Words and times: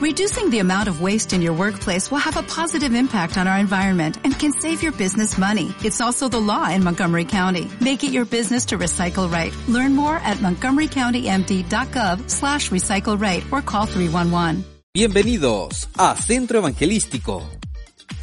Reducing 0.00 0.48
the 0.48 0.60
amount 0.60 0.88
of 0.88 1.02
waste 1.02 1.34
in 1.34 1.42
your 1.42 1.52
workplace 1.52 2.10
will 2.10 2.24
have 2.24 2.38
a 2.38 2.42
positive 2.42 2.94
impact 2.94 3.36
on 3.36 3.46
our 3.46 3.58
environment 3.58 4.16
and 4.24 4.32
can 4.32 4.50
save 4.50 4.82
your 4.82 4.92
business 4.92 5.36
money. 5.36 5.74
It's 5.84 6.00
also 6.00 6.26
the 6.26 6.40
law 6.40 6.70
in 6.70 6.82
Montgomery 6.82 7.26
County. 7.26 7.68
Make 7.82 8.02
it 8.02 8.10
your 8.10 8.24
business 8.24 8.64
to 8.72 8.78
recycle 8.78 9.30
right. 9.30 9.52
Learn 9.68 9.94
more 9.94 10.16
at 10.16 10.38
montgomerycountymd.gov 10.38 12.30
slash 12.30 12.70
recycle 12.70 13.20
right 13.20 13.44
or 13.52 13.60
call 13.60 13.84
311. 13.84 14.64
Bienvenidos 14.94 15.90
a 15.98 16.16
Centro 16.16 16.60
Evangelístico. 16.60 17.46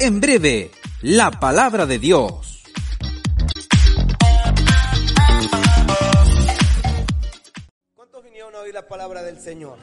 En 0.00 0.20
breve, 0.20 0.72
la 1.02 1.30
palabra 1.30 1.86
de 1.86 2.00
Dios. 2.00 2.64
¿Cuántos 7.94 8.24
vinieron 8.24 8.56
a 8.56 8.58
oír 8.62 8.74
la 8.74 8.88
palabra 8.88 9.22
del 9.22 9.38
Señor? 9.38 9.78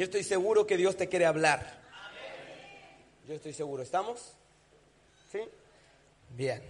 Yo 0.00 0.04
estoy 0.04 0.24
seguro 0.24 0.66
que 0.66 0.78
Dios 0.78 0.96
te 0.96 1.10
quiere 1.10 1.26
hablar. 1.26 1.78
Yo 3.28 3.34
estoy 3.34 3.52
seguro. 3.52 3.82
¿Estamos? 3.82 4.32
¿Sí? 5.30 5.40
Bien. 6.30 6.62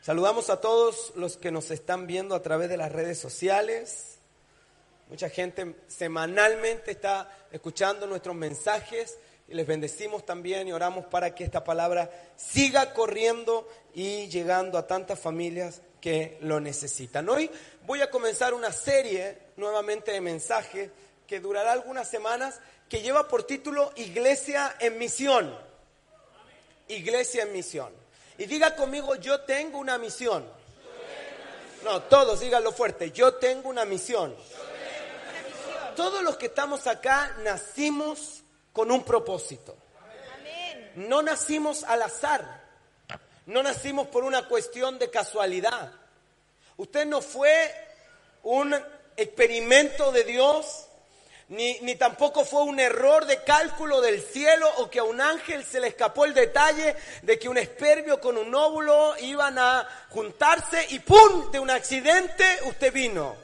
Saludamos 0.00 0.50
a 0.50 0.60
todos 0.60 1.12
los 1.14 1.36
que 1.36 1.52
nos 1.52 1.70
están 1.70 2.08
viendo 2.08 2.34
a 2.34 2.42
través 2.42 2.68
de 2.68 2.76
las 2.76 2.90
redes 2.90 3.20
sociales. 3.20 4.18
Mucha 5.08 5.28
gente 5.30 5.76
semanalmente 5.86 6.90
está 6.90 7.30
escuchando 7.52 8.08
nuestros 8.08 8.34
mensajes 8.34 9.16
y 9.46 9.54
les 9.54 9.64
bendecimos 9.64 10.26
también 10.26 10.66
y 10.66 10.72
oramos 10.72 11.04
para 11.04 11.36
que 11.36 11.44
esta 11.44 11.62
palabra 11.62 12.10
siga 12.34 12.94
corriendo 12.94 13.68
y 13.94 14.26
llegando 14.26 14.76
a 14.76 14.88
tantas 14.88 15.20
familias 15.20 15.82
que 16.00 16.36
lo 16.40 16.58
necesitan. 16.58 17.28
Hoy 17.28 17.48
voy 17.86 18.00
a 18.00 18.10
comenzar 18.10 18.54
una 18.54 18.72
serie 18.72 19.38
nuevamente 19.56 20.10
de 20.10 20.20
mensajes 20.20 20.90
que 21.32 21.40
durará 21.40 21.72
algunas 21.72 22.10
semanas 22.10 22.60
que 22.90 23.00
lleva 23.00 23.26
por 23.26 23.44
título 23.44 23.90
Iglesia 23.96 24.76
en 24.78 24.98
Misión. 24.98 25.58
Iglesia 26.88 27.44
en 27.44 27.52
Misión. 27.52 27.90
Y 28.36 28.44
diga 28.44 28.76
conmigo, 28.76 29.14
yo 29.14 29.40
tengo 29.40 29.78
una 29.78 29.96
misión. 29.96 30.44
No, 31.84 32.02
todos 32.02 32.40
díganlo 32.40 32.70
fuerte, 32.70 33.12
yo 33.12 33.36
tengo 33.36 33.70
una 33.70 33.86
misión. 33.86 34.36
Todos 35.96 36.22
los 36.22 36.36
que 36.36 36.46
estamos 36.48 36.86
acá 36.86 37.34
nacimos 37.42 38.42
con 38.74 38.90
un 38.90 39.02
propósito. 39.02 39.74
No 40.96 41.22
nacimos 41.22 41.82
al 41.84 42.02
azar. 42.02 42.62
No 43.46 43.62
nacimos 43.62 44.08
por 44.08 44.22
una 44.22 44.46
cuestión 44.48 44.98
de 44.98 45.08
casualidad. 45.08 45.92
Usted 46.76 47.06
no 47.06 47.22
fue 47.22 47.74
un 48.42 48.74
experimento 49.16 50.12
de 50.12 50.24
Dios, 50.24 50.88
ni, 51.48 51.78
ni, 51.80 51.96
tampoco 51.96 52.44
fue 52.44 52.62
un 52.62 52.80
error 52.80 53.26
de 53.26 53.42
cálculo 53.42 54.00
del 54.00 54.22
cielo 54.22 54.70
o 54.78 54.88
que 54.88 55.00
a 55.00 55.04
un 55.04 55.20
ángel 55.20 55.64
se 55.64 55.80
le 55.80 55.88
escapó 55.88 56.24
el 56.24 56.34
detalle 56.34 56.96
de 57.22 57.38
que 57.38 57.48
un 57.48 57.58
espermio 57.58 58.20
con 58.20 58.38
un 58.38 58.54
óvulo 58.54 59.14
iban 59.18 59.58
a 59.58 59.86
juntarse 60.10 60.86
y 60.90 61.00
¡pum! 61.00 61.50
de 61.50 61.58
un 61.58 61.70
accidente 61.70 62.44
usted 62.64 62.92
vino. 62.92 63.36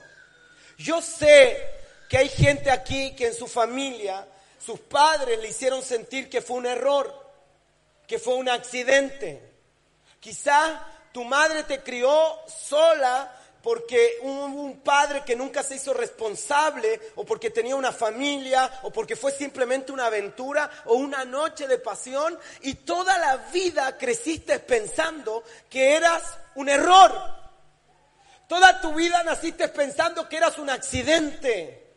Yo 0.79 1.03
sé 1.03 1.79
que 2.09 2.19
hay 2.19 2.29
gente 2.29 2.71
aquí 2.71 3.15
que 3.15 3.27
en 3.27 3.35
su 3.35 3.47
familia, 3.47 4.27
sus 4.65 4.81
padres 4.81 5.39
le 5.41 5.49
hicieron 5.49 5.83
sentir 5.83 6.31
que 6.31 6.41
fue 6.41 6.57
un 6.57 6.67
error, 6.67 7.13
que 8.07 8.19
fue 8.19 8.35
un 8.35 8.49
accidente. 8.49 9.43
Quizá 10.21 10.87
tu 11.13 11.25
madre 11.25 11.65
te 11.65 11.83
crió 11.83 12.11
sola 12.47 13.38
porque 13.63 14.19
hubo 14.23 14.45
un 14.47 14.81
padre 14.81 15.23
que 15.25 15.37
nunca 15.37 15.63
se 15.63 15.77
hizo 15.77 15.93
responsable 15.93 17.01
o 17.17 17.25
porque 17.25 17.51
tenía 17.51 17.77
una 17.77 17.93
familia 17.93 18.81
o 18.83 18.91
porque 18.91 19.17
fue 19.17 19.33
simplemente 19.33 19.93
una 19.93 20.07
aventura 20.07 20.71
o 20.87 20.95
una 20.95 21.25
noche 21.25 21.67
de 21.67 21.79
pasión 21.79 22.39
y 22.63 22.75
toda 22.75 23.19
la 23.19 23.37
vida 23.53 23.97
creciste 23.99 24.59
pensando 24.61 25.43
que 25.69 25.97
eras 25.97 26.39
un 26.55 26.69
error. 26.69 27.39
Toda 28.47 28.81
tu 28.81 28.95
vida 28.95 29.23
naciste 29.25 29.69
pensando 29.69 30.29
que 30.29 30.39
eras 30.39 30.59
un 30.59 30.71
accidente. 30.71 31.88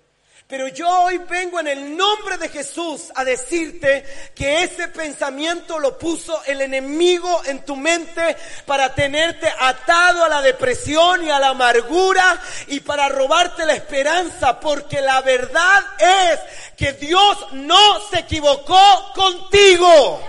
Pero 0.52 0.68
yo 0.68 1.04
hoy 1.04 1.18
vengo 1.30 1.62
en 1.62 1.68
el 1.70 1.96
nombre 1.96 2.38
de 2.38 2.50
Jesús 2.50 3.04
a 3.16 3.24
decirte 3.24 4.04
que 4.36 4.64
ese 4.64 4.90
pensamiento 4.90 5.80
lo 5.80 5.98
puso 5.98 6.44
el 6.44 6.60
enemigo 6.60 7.42
en 7.46 7.64
tu 7.64 7.78
mente 7.78 8.36
para 8.66 8.94
tenerte 8.94 9.48
atado 9.48 10.26
a 10.26 10.28
la 10.28 10.42
depresión 10.42 11.26
y 11.26 11.30
a 11.30 11.40
la 11.40 11.52
amargura 11.52 12.38
y 12.68 12.82
para 12.82 13.08
robarte 13.08 13.66
la 13.66 13.76
esperanza, 13.76 14.60
porque 14.60 15.00
la 15.00 15.22
verdad 15.22 15.86
es 15.98 16.40
que 16.76 16.92
Dios 17.00 17.48
no 17.54 18.02
se 18.10 18.20
equivocó 18.20 19.14
contigo. 19.16 20.22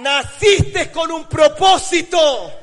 Naciste 0.00 0.92
con 0.92 1.10
un 1.10 1.26
propósito. 1.26 2.57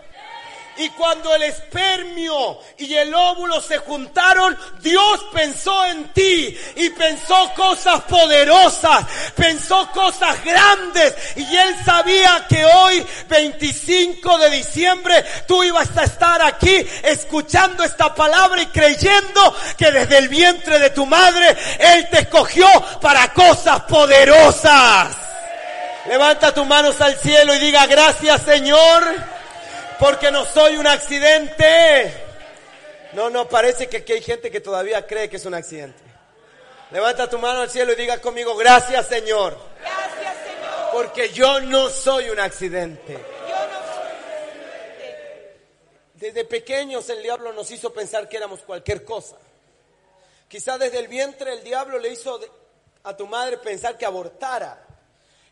Y 0.77 0.89
cuando 0.89 1.33
el 1.33 1.43
espermio 1.43 2.59
y 2.77 2.93
el 2.95 3.13
óvulo 3.13 3.61
se 3.61 3.77
juntaron, 3.77 4.57
Dios 4.81 5.25
pensó 5.31 5.85
en 5.85 6.09
ti 6.09 6.57
y 6.75 6.89
pensó 6.89 7.51
cosas 7.55 8.01
poderosas, 8.01 9.05
pensó 9.35 9.89
cosas 9.91 10.43
grandes. 10.43 11.15
Y 11.37 11.55
Él 11.55 11.75
sabía 11.85 12.45
que 12.49 12.65
hoy, 12.65 13.05
25 13.29 14.37
de 14.37 14.49
diciembre, 14.49 15.25
tú 15.47 15.63
ibas 15.63 15.95
a 15.97 16.03
estar 16.03 16.41
aquí 16.41 16.85
escuchando 17.03 17.83
esta 17.83 18.13
palabra 18.13 18.61
y 18.61 18.67
creyendo 18.67 19.55
que 19.77 19.91
desde 19.91 20.17
el 20.17 20.27
vientre 20.27 20.77
de 20.79 20.89
tu 20.89 21.05
madre 21.05 21.55
Él 21.79 22.09
te 22.09 22.19
escogió 22.19 22.67
para 22.99 23.31
cosas 23.31 23.81
poderosas. 23.83 25.15
Levanta 26.07 26.53
tus 26.53 26.67
manos 26.67 26.99
al 26.99 27.15
cielo 27.17 27.55
y 27.55 27.59
diga 27.59 27.87
gracias 27.87 28.41
Señor 28.43 29.34
porque 29.99 30.31
no 30.31 30.45
soy 30.45 30.77
un 30.77 30.87
accidente. 30.87 32.13
No, 33.13 33.29
no, 33.29 33.47
parece 33.47 33.87
que 33.87 33.97
aquí 33.97 34.13
hay 34.13 34.21
gente 34.21 34.51
que 34.51 34.59
todavía 34.59 35.05
cree 35.07 35.29
que 35.29 35.37
es 35.37 35.45
un 35.45 35.53
accidente. 35.53 36.03
Levanta 36.91 37.29
tu 37.29 37.39
mano 37.39 37.61
al 37.61 37.69
cielo 37.69 37.93
y 37.93 37.95
diga 37.95 38.19
conmigo, 38.19 38.55
gracias 38.55 39.07
Señor. 39.07 39.57
Gracias 39.79 40.35
Señor. 40.45 40.91
Porque 40.91 41.29
yo 41.29 41.61
no 41.61 41.89
soy 41.89 42.29
un 42.29 42.39
accidente. 42.39 43.13
Yo 43.13 43.19
no 43.19 43.93
soy 43.93 44.11
un 44.51 44.65
accidente. 44.65 45.57
Desde 46.13 46.45
pequeños 46.45 47.09
el 47.09 47.23
diablo 47.23 47.53
nos 47.53 47.71
hizo 47.71 47.91
pensar 47.91 48.29
que 48.29 48.37
éramos 48.37 48.61
cualquier 48.61 49.03
cosa. 49.03 49.37
Quizá 50.47 50.77
desde 50.77 50.99
el 50.99 51.07
vientre 51.07 51.53
el 51.53 51.63
diablo 51.63 51.97
le 51.97 52.09
hizo 52.09 52.39
a 53.03 53.15
tu 53.15 53.27
madre 53.27 53.57
pensar 53.57 53.97
que 53.97 54.05
abortara. 54.05 54.84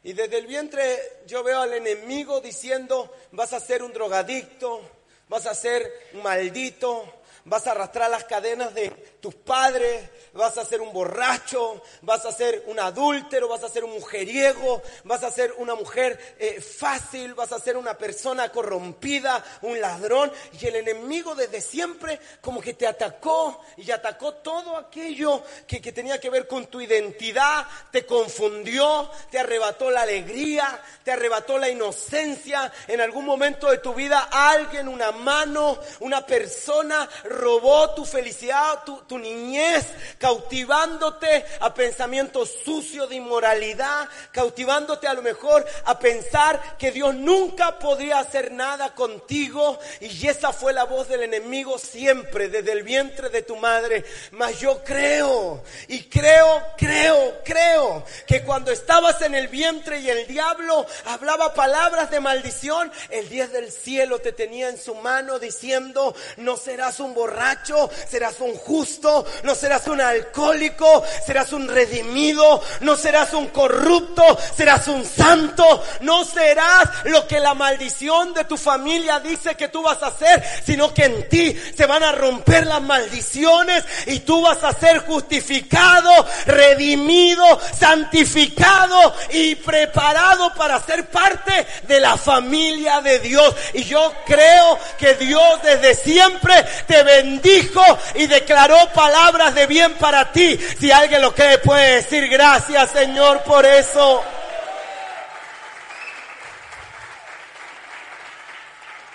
Y 0.03 0.13
desde 0.13 0.37
el 0.37 0.47
vientre 0.47 1.21
yo 1.25 1.43
veo 1.43 1.61
al 1.61 1.73
enemigo 1.73 2.41
diciendo, 2.41 3.13
vas 3.31 3.53
a 3.53 3.59
ser 3.59 3.81
un 3.83 3.93
drogadicto, 3.93 4.81
vas 5.29 5.45
a 5.45 5.55
ser 5.55 5.89
un 6.13 6.23
maldito, 6.23 7.21
vas 7.45 7.67
a 7.67 7.71
arrastrar 7.71 8.11
las 8.11 8.25
cadenas 8.25 8.73
de 8.73 8.89
tus 9.21 9.33
padres, 9.35 10.09
vas 10.33 10.57
a 10.57 10.65
ser 10.65 10.81
un 10.81 10.91
borracho, 10.91 11.81
vas 12.01 12.25
a 12.25 12.31
ser 12.31 12.63
un 12.67 12.79
adúltero, 12.79 13.47
vas 13.47 13.63
a 13.63 13.69
ser 13.69 13.83
un 13.83 13.93
mujeriego, 13.93 14.81
vas 15.03 15.23
a 15.23 15.31
ser 15.31 15.53
una 15.57 15.75
mujer 15.75 16.35
eh, 16.39 16.59
fácil, 16.59 17.33
vas 17.33 17.51
a 17.51 17.59
ser 17.59 17.77
una 17.77 17.97
persona 17.97 18.49
corrompida, 18.49 19.43
un 19.61 19.79
ladrón. 19.79 20.31
Y 20.59 20.65
el 20.65 20.75
enemigo 20.75 21.35
desde 21.35 21.61
siempre 21.61 22.19
como 22.41 22.61
que 22.61 22.73
te 22.73 22.87
atacó 22.87 23.61
y 23.77 23.91
atacó 23.91 24.33
todo 24.35 24.77
aquello 24.77 25.43
que, 25.67 25.81
que 25.81 25.91
tenía 25.91 26.19
que 26.19 26.29
ver 26.29 26.47
con 26.47 26.65
tu 26.67 26.81
identidad, 26.81 27.65
te 27.91 28.05
confundió, 28.05 29.09
te 29.29 29.39
arrebató 29.39 29.91
la 29.91 30.01
alegría, 30.01 30.81
te 31.03 31.11
arrebató 31.11 31.57
la 31.57 31.69
inocencia. 31.69 32.71
En 32.87 33.01
algún 33.01 33.25
momento 33.25 33.69
de 33.69 33.77
tu 33.77 33.93
vida 33.93 34.29
alguien, 34.31 34.87
una 34.87 35.11
mano, 35.11 35.77
una 35.99 36.25
persona 36.25 37.07
robó 37.25 37.93
tu 37.93 38.05
felicidad, 38.05 38.83
tu, 38.83 39.01
tu 39.03 39.17
niñez, 39.17 39.85
cautivándote 40.23 41.43
a 41.59 41.73
pensamientos 41.73 42.49
sucios 42.63 43.09
de 43.09 43.15
inmoralidad, 43.15 44.07
cautivándote 44.31 45.05
a 45.05 45.13
lo 45.13 45.21
mejor 45.21 45.65
a 45.83 45.99
pensar 45.99 46.77
que 46.77 46.93
Dios 46.93 47.13
nunca 47.13 47.77
podría 47.77 48.19
hacer 48.19 48.53
nada 48.53 48.95
contigo. 48.95 49.77
Y 49.99 50.25
esa 50.25 50.53
fue 50.53 50.71
la 50.71 50.85
voz 50.85 51.09
del 51.09 51.23
enemigo 51.23 51.77
siempre, 51.77 52.47
desde 52.47 52.71
el 52.71 52.83
vientre 52.83 53.27
de 53.27 53.41
tu 53.41 53.57
madre. 53.57 54.05
Mas 54.31 54.61
yo 54.61 54.81
creo, 54.85 55.61
y 55.89 56.05
creo, 56.05 56.67
creo, 56.77 57.41
creo, 57.43 58.05
que 58.25 58.43
cuando 58.43 58.71
estabas 58.71 59.21
en 59.23 59.35
el 59.35 59.49
vientre 59.49 59.99
y 59.99 60.09
el 60.09 60.25
diablo 60.25 60.85
hablaba 61.03 61.53
palabras 61.53 62.09
de 62.11 62.21
maldición, 62.21 62.89
el 63.09 63.27
Dios 63.27 63.51
del 63.51 63.69
cielo 63.69 64.19
te 64.19 64.31
tenía 64.31 64.69
en 64.69 64.77
su 64.77 64.95
mano 64.95 65.37
diciendo, 65.37 66.15
no 66.37 66.55
serás 66.55 67.01
un 67.01 67.13
borracho, 67.13 67.89
serás 68.09 68.39
un 68.39 68.55
justo, 68.55 69.25
no 69.43 69.53
serás 69.53 69.85
un 69.87 69.99
alcohólico, 70.13 71.03
serás 71.25 71.53
un 71.53 71.67
redimido, 71.67 72.61
no 72.81 72.95
serás 72.95 73.33
un 73.33 73.47
corrupto, 73.47 74.23
serás 74.55 74.87
un 74.87 75.05
santo, 75.05 75.83
no 76.01 76.25
serás 76.25 76.89
lo 77.05 77.27
que 77.27 77.39
la 77.39 77.53
maldición 77.53 78.33
de 78.33 78.45
tu 78.45 78.57
familia 78.57 79.19
dice 79.19 79.55
que 79.55 79.67
tú 79.67 79.81
vas 79.81 80.01
a 80.03 80.07
hacer, 80.07 80.43
sino 80.65 80.93
que 80.93 81.05
en 81.05 81.29
ti 81.29 81.57
se 81.75 81.85
van 81.85 82.03
a 82.03 82.11
romper 82.11 82.65
las 82.65 82.81
maldiciones 82.81 83.83
y 84.07 84.19
tú 84.21 84.41
vas 84.41 84.63
a 84.63 84.73
ser 84.73 84.99
justificado, 84.99 86.25
redimido, 86.45 87.59
santificado 87.77 89.13
y 89.31 89.55
preparado 89.55 90.53
para 90.53 90.81
ser 90.81 91.09
parte 91.09 91.65
de 91.83 91.99
la 91.99 92.17
familia 92.17 93.01
de 93.01 93.19
Dios. 93.19 93.55
Y 93.73 93.83
yo 93.83 94.13
creo 94.25 94.79
que 94.97 95.15
Dios 95.15 95.61
desde 95.63 95.95
siempre 95.95 96.53
te 96.87 97.03
bendijo 97.03 97.83
y 98.15 98.27
declaró 98.27 98.77
palabras 98.93 99.55
de 99.55 99.67
bien 99.67 99.93
para 100.03 100.33
ti. 100.33 100.57
Si 100.57 100.91
alguien 100.91 101.21
lo 101.21 101.33
cree 101.33 101.59
puede 101.59 101.95
decir 101.95 102.27
gracias 102.27 102.91
Señor 102.91 103.41
por 103.43 103.65
eso. 103.65 104.21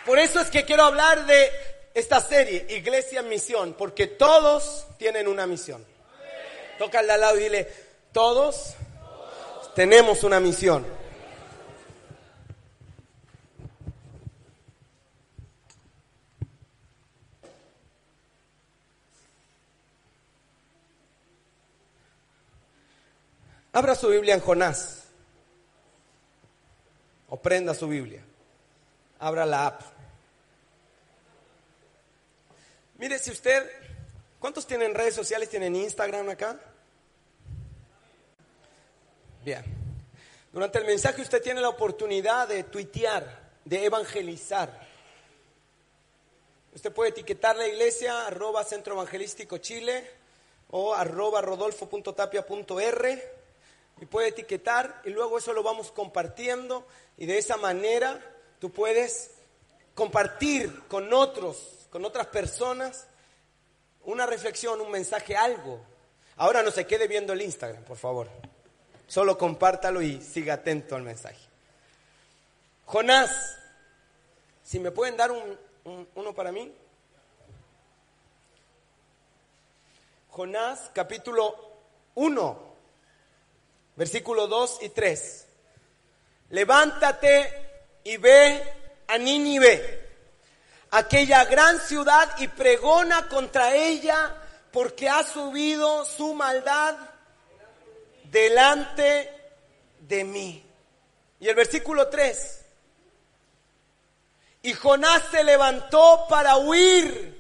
Por 0.07 0.19
eso 0.19 0.41
es 0.41 0.49
que 0.49 0.65
quiero 0.65 0.85
hablar 0.85 1.27
de 1.27 1.53
esta 1.93 2.23
serie, 2.23 2.65
Iglesia 2.71 3.21
en 3.21 3.29
Misión, 3.29 3.75
porque 3.75 4.07
todos 4.07 4.87
tienen 4.97 5.29
una 5.29 5.47
misión. 5.47 5.85
Toca 6.79 7.01
al 7.01 7.07
lado 7.07 7.37
y 7.37 7.43
dile, 7.43 7.69
todos 8.13 8.73
tenemos 9.75 10.25
una 10.25 10.41
misión. 10.41 10.87
Abra 23.79 23.95
su 23.95 24.09
Biblia 24.09 24.35
en 24.35 24.41
Jonás. 24.41 25.05
O 27.29 27.37
prenda 27.41 27.73
su 27.75 27.87
Biblia. 27.87 28.25
Abra 29.21 29.47
la 29.47 29.67
app. 29.69 29.83
Mire, 32.97 33.21
si 33.21 33.31
usted, 33.31 33.71
¿cuántos 34.41 34.67
tienen 34.67 34.97
redes 34.97 35.15
sociales? 35.15 35.49
¿Tienen 35.49 35.77
Instagram 35.77 36.29
acá? 36.29 36.59
Bien. 39.45 39.63
Durante 40.53 40.79
el 40.79 40.85
mensaje 40.85 41.23
usted 41.23 41.41
tiene 41.41 41.61
la 41.61 41.69
oportunidad 41.69 42.49
de 42.49 42.65
tuitear, 42.65 43.53
de 43.65 43.85
evangelizar. 43.85 44.89
Usted 46.75 46.93
puede 46.93 47.11
etiquetar 47.11 47.55
la 47.55 47.69
iglesia, 47.69 48.27
arroba 48.27 48.65
Centro 48.65 48.95
Evangelístico 48.95 49.59
Chile 49.59 50.05
o 50.71 50.95
arroba 50.95 51.41
rodolfo.tapia.r 51.43 53.38
y 54.01 54.07
puede 54.07 54.29
etiquetar 54.29 55.03
y 55.05 55.11
luego 55.11 55.39
eso 55.39 55.53
lo 55.53 55.63
vamos 55.63 55.91
compartiendo 55.93 56.87
y 57.17 57.27
de 57.27 57.39
esa 57.39 57.57
manera 57.57 58.21
tú 58.61 58.71
puedes 58.71 59.33
compartir 59.95 60.83
con 60.89 61.13
otros, 61.13 61.87
con 61.91 62.05
otras 62.05 62.27
personas 62.29 63.07
una 64.05 64.25
reflexión, 64.27 64.81
un 64.81 64.91
mensaje, 64.91 65.37
algo. 65.37 65.81
Ahora 66.37 66.63
no 66.63 66.71
se 66.71 66.87
quede 66.87 67.09
viendo 67.09 67.33
el 67.33 67.43
Instagram, 67.43 67.83
por 67.85 67.97
favor. 67.99 68.29
Solo 69.07 69.37
compártalo 69.37 70.01
y 70.01 70.23
siga 70.23 70.55
atento 70.55 70.97
al 70.97 71.03
mensaje. 71.03 71.41
Jonás, 72.87 73.59
si 74.65 74.79
me 74.79 74.91
pueden 74.93 75.17
dar 75.17 75.31
un, 75.31 75.59
un- 75.85 76.09
uno 76.15 76.35
para 76.35 76.53
mí. 76.53 76.73
Jonás 80.31 80.91
capítulo 80.95 81.55
1, 82.15 82.68
versículo 83.99 84.47
2 84.47 84.79
y 84.83 84.89
3. 84.91 85.47
Levántate 86.51 88.01
y 88.05 88.17
ve 88.17 88.63
a 89.09 89.19
Nínive, 89.19 90.09
aquella 90.93 91.45
gran 91.47 91.81
ciudad, 91.81 92.31
y 92.39 92.47
pregona 92.47 93.29
contra 93.29 93.75
ella, 93.75 94.37
porque 94.71 95.09
ha 95.09 95.25
subido 95.25 96.05
su 96.05 96.33
maldad 96.33 96.97
delante 98.31 99.33
de 99.99 100.23
mí. 100.23 100.65
Y 101.41 101.49
el 101.49 101.57
versículo 101.57 102.07
3. 102.07 102.65
Y 104.63 104.75
Jonás 104.75 105.25
se 105.33 105.43
levantó 105.43 106.27
para 106.29 106.57
huir. 106.57 107.37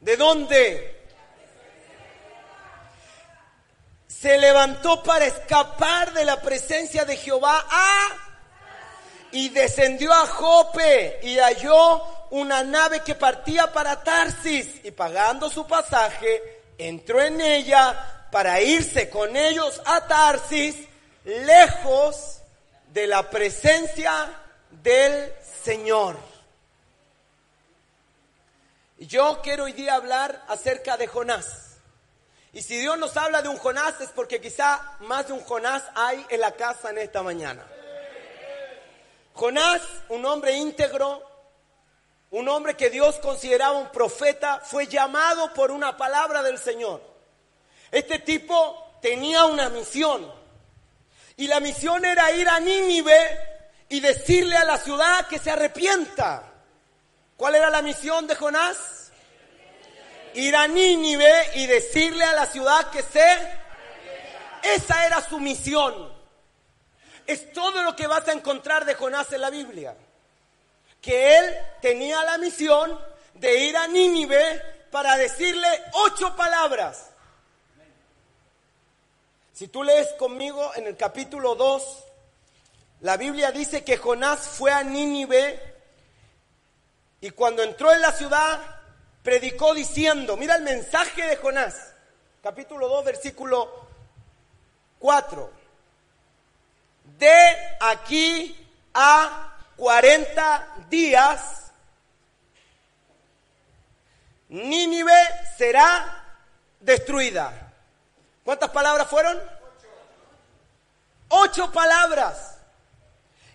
¿De 0.00 0.16
dónde? 0.16 0.97
Se 4.20 4.36
levantó 4.36 5.00
para 5.02 5.26
escapar 5.26 6.12
de 6.12 6.24
la 6.24 6.40
presencia 6.42 7.04
de 7.04 7.16
Jehová 7.16 7.64
a 7.70 8.08
y 9.30 9.50
descendió 9.50 10.12
a 10.12 10.26
Jope 10.26 11.20
y 11.22 11.38
halló 11.38 12.02
una 12.30 12.64
nave 12.64 13.00
que 13.04 13.14
partía 13.14 13.72
para 13.72 14.02
Tarsis 14.02 14.84
y 14.84 14.90
pagando 14.90 15.48
su 15.48 15.68
pasaje 15.68 16.62
entró 16.78 17.22
en 17.22 17.40
ella 17.40 18.26
para 18.32 18.60
irse 18.60 19.08
con 19.08 19.36
ellos 19.36 19.80
a 19.84 20.08
Tarsis 20.08 20.76
lejos 21.24 22.40
de 22.92 23.06
la 23.06 23.30
presencia 23.30 24.32
del 24.82 25.32
Señor. 25.62 26.16
Yo 28.98 29.40
quiero 29.42 29.64
hoy 29.64 29.72
día 29.74 29.94
hablar 29.94 30.44
acerca 30.48 30.96
de 30.96 31.06
Jonás. 31.06 31.67
Y 32.58 32.62
si 32.62 32.76
Dios 32.76 32.98
nos 32.98 33.16
habla 33.16 33.40
de 33.40 33.48
un 33.48 33.56
Jonás 33.56 34.00
es 34.00 34.08
porque 34.08 34.40
quizá 34.40 34.96
más 35.02 35.28
de 35.28 35.32
un 35.32 35.44
Jonás 35.44 35.84
hay 35.94 36.26
en 36.28 36.40
la 36.40 36.50
casa 36.56 36.90
en 36.90 36.98
esta 36.98 37.22
mañana. 37.22 37.64
Jonás, 39.32 39.80
un 40.08 40.26
hombre 40.26 40.56
íntegro, 40.56 41.22
un 42.32 42.48
hombre 42.48 42.76
que 42.76 42.90
Dios 42.90 43.20
consideraba 43.20 43.78
un 43.78 43.92
profeta, 43.92 44.58
fue 44.58 44.88
llamado 44.88 45.54
por 45.54 45.70
una 45.70 45.96
palabra 45.96 46.42
del 46.42 46.58
Señor. 46.58 47.00
Este 47.92 48.18
tipo 48.18 48.98
tenía 49.00 49.44
una 49.44 49.68
misión. 49.68 50.28
Y 51.36 51.46
la 51.46 51.60
misión 51.60 52.04
era 52.04 52.32
ir 52.32 52.48
a 52.48 52.58
Nínive 52.58 53.38
y 53.88 54.00
decirle 54.00 54.56
a 54.56 54.64
la 54.64 54.78
ciudad 54.78 55.28
que 55.28 55.38
se 55.38 55.52
arrepienta. 55.52 56.42
¿Cuál 57.36 57.54
era 57.54 57.70
la 57.70 57.82
misión 57.82 58.26
de 58.26 58.34
Jonás? 58.34 58.97
Ir 60.34 60.56
a 60.56 60.66
Nínive 60.66 61.50
y 61.54 61.66
decirle 61.66 62.24
a 62.24 62.32
la 62.32 62.46
ciudad 62.46 62.90
que 62.90 63.02
se... 63.02 63.58
Esa 64.62 65.06
era 65.06 65.20
su 65.22 65.38
misión. 65.38 66.12
Es 67.26 67.52
todo 67.52 67.82
lo 67.82 67.94
que 67.94 68.06
vas 68.06 68.26
a 68.28 68.32
encontrar 68.32 68.84
de 68.84 68.94
Jonás 68.94 69.32
en 69.32 69.40
la 69.40 69.50
Biblia. 69.50 69.96
Que 71.00 71.38
él 71.38 71.56
tenía 71.80 72.22
la 72.24 72.38
misión 72.38 72.98
de 73.34 73.64
ir 73.64 73.76
a 73.76 73.86
Nínive 73.86 74.62
para 74.90 75.16
decirle 75.16 75.68
ocho 75.92 76.34
palabras. 76.34 77.10
Si 79.52 79.68
tú 79.68 79.82
lees 79.82 80.08
conmigo 80.14 80.72
en 80.76 80.86
el 80.86 80.96
capítulo 80.96 81.54
2, 81.54 82.04
la 83.00 83.16
Biblia 83.16 83.52
dice 83.52 83.84
que 83.84 83.96
Jonás 83.96 84.40
fue 84.40 84.72
a 84.72 84.82
Nínive 84.82 85.76
y 87.20 87.30
cuando 87.30 87.62
entró 87.62 87.92
en 87.92 88.00
la 88.00 88.12
ciudad 88.12 88.77
predicó 89.28 89.74
diciendo, 89.74 90.38
mira 90.38 90.54
el 90.56 90.62
mensaje 90.62 91.22
de 91.22 91.36
Jonás, 91.36 91.92
capítulo 92.42 92.88
2, 92.88 93.04
versículo 93.04 93.86
4. 94.98 95.52
De 97.18 97.56
aquí 97.78 98.56
a 98.94 99.54
40 99.76 100.76
días, 100.88 101.70
Nínive 104.48 105.12
será 105.58 106.24
destruida. 106.80 107.52
¿Cuántas 108.44 108.70
palabras 108.70 109.08
fueron? 109.08 109.38
Ocho 111.28 111.70
palabras. 111.70 112.56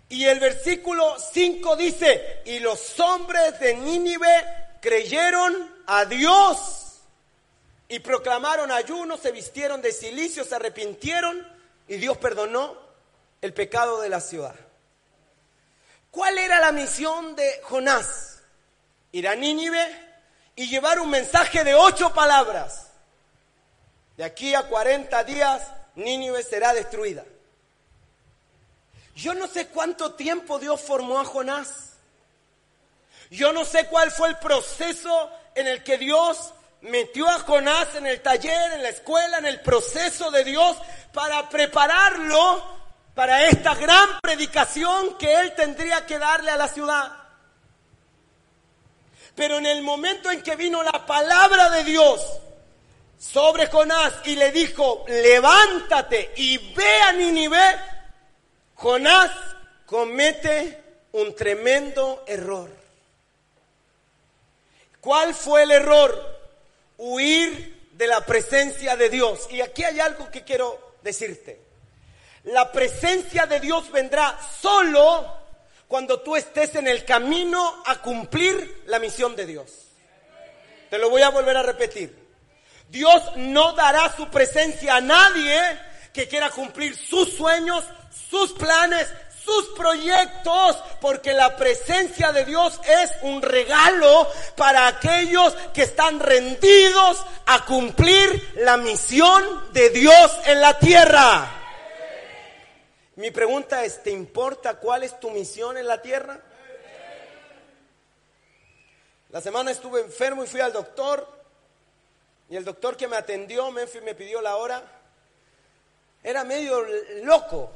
Y 0.07 0.25
el 0.25 0.39
versículo 0.39 1.17
5 1.19 1.75
dice, 1.77 2.43
y 2.45 2.59
los 2.59 2.99
hombres 2.99 3.59
de 3.59 3.73
Nínive 3.73 4.62
creyeron 4.83 5.73
a 5.87 6.03
Dios 6.03 6.99
y 7.87 7.99
proclamaron 7.99 8.69
ayuno, 8.69 9.17
se 9.17 9.31
vistieron 9.31 9.81
de 9.81 9.93
silicio, 9.93 10.43
se 10.43 10.55
arrepintieron 10.55 11.47
y 11.87 11.95
Dios 11.95 12.17
perdonó 12.17 12.77
el 13.41 13.53
pecado 13.53 14.01
de 14.01 14.09
la 14.09 14.19
ciudad. 14.19 14.55
¿Cuál 16.11 16.37
era 16.37 16.59
la 16.59 16.73
misión 16.73 17.33
de 17.33 17.61
Jonás? 17.63 18.41
Ir 19.13 19.29
a 19.29 19.35
Nínive 19.35 19.87
y 20.57 20.67
llevar 20.67 20.99
un 20.99 21.09
mensaje 21.09 21.63
de 21.63 21.75
ocho 21.75 22.13
palabras. 22.13 22.87
De 24.17 24.25
aquí 24.25 24.53
a 24.53 24.63
40 24.63 25.23
días, 25.23 25.65
Nínive 25.95 26.43
será 26.43 26.73
destruida. 26.73 27.23
Yo 29.15 29.33
no 29.33 29.47
sé 29.47 29.67
cuánto 29.67 30.15
tiempo 30.15 30.59
Dios 30.59 30.81
formó 30.81 31.21
a 31.21 31.25
Jonás. 31.25 31.92
Yo 33.33 33.51
no 33.51 33.65
sé 33.65 33.87
cuál 33.87 34.11
fue 34.11 34.29
el 34.29 34.37
proceso 34.37 35.31
en 35.55 35.65
el 35.65 35.83
que 35.83 35.97
Dios 35.97 36.53
metió 36.81 37.27
a 37.27 37.39
Jonás 37.39 37.95
en 37.95 38.05
el 38.05 38.21
taller, 38.21 38.73
en 38.73 38.83
la 38.83 38.89
escuela, 38.89 39.39
en 39.39 39.47
el 39.47 39.59
proceso 39.61 40.29
de 40.29 40.43
Dios 40.43 40.77
para 41.11 41.49
prepararlo 41.49 42.63
para 43.15 43.47
esta 43.47 43.73
gran 43.73 44.19
predicación 44.21 45.17
que 45.17 45.33
él 45.33 45.55
tendría 45.55 46.05
que 46.05 46.19
darle 46.19 46.51
a 46.51 46.57
la 46.57 46.67
ciudad. 46.67 47.11
Pero 49.33 49.57
en 49.57 49.65
el 49.65 49.81
momento 49.81 50.29
en 50.29 50.43
que 50.43 50.55
vino 50.55 50.83
la 50.83 51.03
palabra 51.03 51.71
de 51.71 51.85
Dios 51.85 52.21
sobre 53.17 53.65
Jonás 53.65 54.13
y 54.25 54.35
le 54.35 54.51
dijo, 54.51 55.05
levántate 55.07 56.33
y 56.35 56.59
ve 56.75 57.01
a 57.01 57.13
Nínive, 57.13 57.79
Jonás 58.75 59.31
comete 59.87 60.83
un 61.13 61.35
tremendo 61.35 62.23
error. 62.27 62.82
¿Cuál 65.03 65.35
fue 65.35 65.63
el 65.63 65.71
error? 65.71 66.39
Huir 66.97 67.89
de 67.91 68.07
la 68.07 68.25
presencia 68.25 68.95
de 68.95 69.09
Dios. 69.09 69.47
Y 69.49 69.59
aquí 69.59 69.83
hay 69.83 69.99
algo 69.99 70.31
que 70.31 70.45
quiero 70.45 70.95
decirte. 71.01 71.59
La 72.45 72.71
presencia 72.71 73.45
de 73.45 73.59
Dios 73.59 73.91
vendrá 73.91 74.39
solo 74.61 75.41
cuando 75.89 76.21
tú 76.21 76.37
estés 76.37 76.75
en 76.75 76.87
el 76.87 77.03
camino 77.03 77.83
a 77.85 78.01
cumplir 78.01 78.83
la 78.85 78.97
misión 78.97 79.35
de 79.35 79.45
Dios. 79.45 79.71
Te 80.89 80.97
lo 80.97 81.09
voy 81.09 81.21
a 81.21 81.31
volver 81.31 81.57
a 81.57 81.63
repetir. 81.63 82.17
Dios 82.87 83.23
no 83.35 83.73
dará 83.73 84.15
su 84.15 84.29
presencia 84.29 84.95
a 84.95 85.01
nadie 85.01 85.59
que 86.13 86.29
quiera 86.29 86.49
cumplir 86.49 86.95
sus 86.95 87.33
sueños, 87.33 87.83
sus 88.29 88.53
planes, 88.53 89.09
sus 89.43 89.69
proyectos, 89.69 90.77
porque 91.01 91.33
la 91.33 91.55
presencia 91.57 92.31
de 92.31 92.45
Dios 92.45 92.79
es 92.85 93.11
un 93.21 93.41
regalo 93.41 94.27
para 94.55 94.87
aquellos 94.87 95.53
que 95.73 95.83
están 95.83 96.19
rendidos 96.19 97.23
a 97.45 97.65
cumplir 97.65 98.53
la 98.55 98.77
misión 98.77 99.73
de 99.73 99.89
Dios 99.89 100.37
en 100.45 100.61
la 100.61 100.79
tierra. 100.79 101.59
Mi 103.15 103.31
pregunta 103.31 103.83
es, 103.83 104.01
¿te 104.01 104.11
importa 104.11 104.75
cuál 104.75 105.03
es 105.03 105.19
tu 105.19 105.29
misión 105.29 105.77
en 105.77 105.87
la 105.87 106.01
tierra? 106.01 106.39
La 109.29 109.41
semana 109.41 109.71
estuve 109.71 110.01
enfermo 110.01 110.43
y 110.43 110.47
fui 110.47 110.61
al 110.61 110.73
doctor 110.73 111.27
y 112.49 112.55
el 112.55 112.63
doctor 112.63 112.95
que 112.95 113.07
me 113.07 113.15
atendió, 113.15 113.71
me, 113.71 113.85
me 114.03 114.15
pidió 114.15 114.41
la 114.41 114.57
hora, 114.57 114.83
era 116.21 116.43
medio 116.43 116.85
loco, 117.23 117.71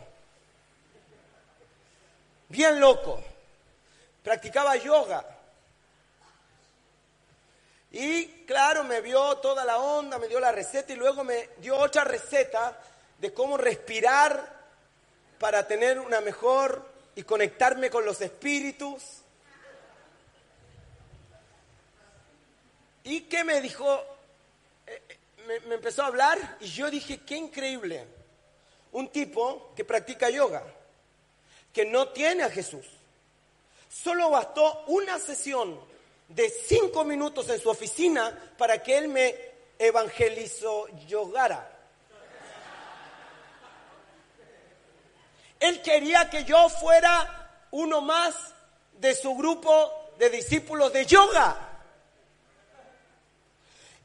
bien 2.50 2.80
loco, 2.80 3.22
practicaba 4.24 4.76
yoga. 4.76 5.26
Y 7.92 8.26
claro, 8.46 8.84
me 8.84 9.02
vio 9.02 9.38
toda 9.38 9.64
la 9.64 9.78
onda, 9.78 10.20
me 10.20 10.28
dio 10.28 10.40
la 10.40 10.52
receta 10.52 10.94
y 10.94 10.98
luego 10.98 11.24
me 11.24 11.50
dio 11.58 11.78
otra 11.78 12.04
receta 12.04 12.78
de 13.18 13.34
cómo 13.34 13.58
respirar 13.58 14.56
para 15.40 15.66
tener 15.66 16.00
una 16.00 16.22
mejor 16.22 16.86
y 17.16 17.24
conectarme 17.24 17.90
con 17.90 18.06
los 18.06 18.22
espíritus. 18.22 19.04
¿Y 23.04 23.22
qué 23.22 23.44
me 23.44 23.62
dijo? 23.62 24.04
Eh, 24.86 25.02
eh, 25.10 25.18
me, 25.48 25.60
me, 25.62 25.76
empezó 25.76 26.04
a 26.04 26.08
hablar 26.08 26.58
y 26.60 26.68
yo 26.68 26.92
dije, 26.92 27.22
qué 27.22 27.36
increíble. 27.36 28.06
Un 28.92 29.10
tipo 29.10 29.74
que 29.76 29.86
practica 29.86 30.30
yoga, 30.30 30.64
que 31.74 31.86
no 31.86 32.10
tiene 32.10 32.44
a 32.44 32.50
Jesús. 32.50 32.86
Solo 33.90 34.30
bastó 34.30 34.84
una 34.88 35.20
sesión 35.20 35.80
de 36.28 36.50
cinco 36.50 37.04
minutos 37.04 37.50
en 37.50 37.60
su 37.60 37.70
oficina 37.70 38.54
para 38.58 38.82
que 38.84 38.98
él 38.98 39.08
me 39.08 39.36
evangelizó 39.80 40.88
yogara. 41.08 41.74
Él 45.60 45.82
quería 45.82 46.30
que 46.30 46.44
yo 46.44 46.70
fuera 46.70 47.68
uno 47.72 48.02
más 48.02 48.36
de 48.94 49.16
su 49.16 49.36
grupo 49.36 50.12
de 50.18 50.30
discípulos 50.30 50.94
de 50.94 51.06
yoga. 51.06 51.68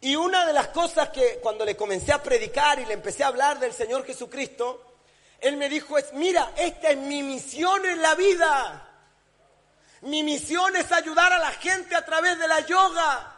Y 0.00 0.16
una 0.16 0.45
de 0.47 0.52
las 0.52 0.69
cosas 0.69 1.11
que 1.11 1.38
cuando 1.40 1.64
le 1.64 1.76
comencé 1.76 2.12
a 2.12 2.23
predicar 2.23 2.81
y 2.81 2.87
le 2.87 2.95
empecé 2.95 3.23
a 3.23 3.28
hablar 3.28 3.61
del 3.61 3.73
Señor 3.73 4.04
Jesucristo, 4.04 4.91
él 5.42 5.56
me 5.56 5.68
dijo 5.68 5.99
es, 5.99 6.12
mira, 6.12 6.52
esta 6.56 6.90
es 6.90 6.99
mi 6.99 7.22
misión 7.22 7.84
en 7.84 8.00
la 8.00 8.14
vida. 8.14 8.88
Mi 10.02 10.22
misión 10.22 10.75
es 10.76 10.90
ayudar 10.92 11.32
a 11.32 11.38
la 11.38 11.50
gente 11.50 11.96
a 11.96 12.04
través 12.04 12.38
de 12.38 12.46
la 12.46 12.61
yoga. 12.61 13.37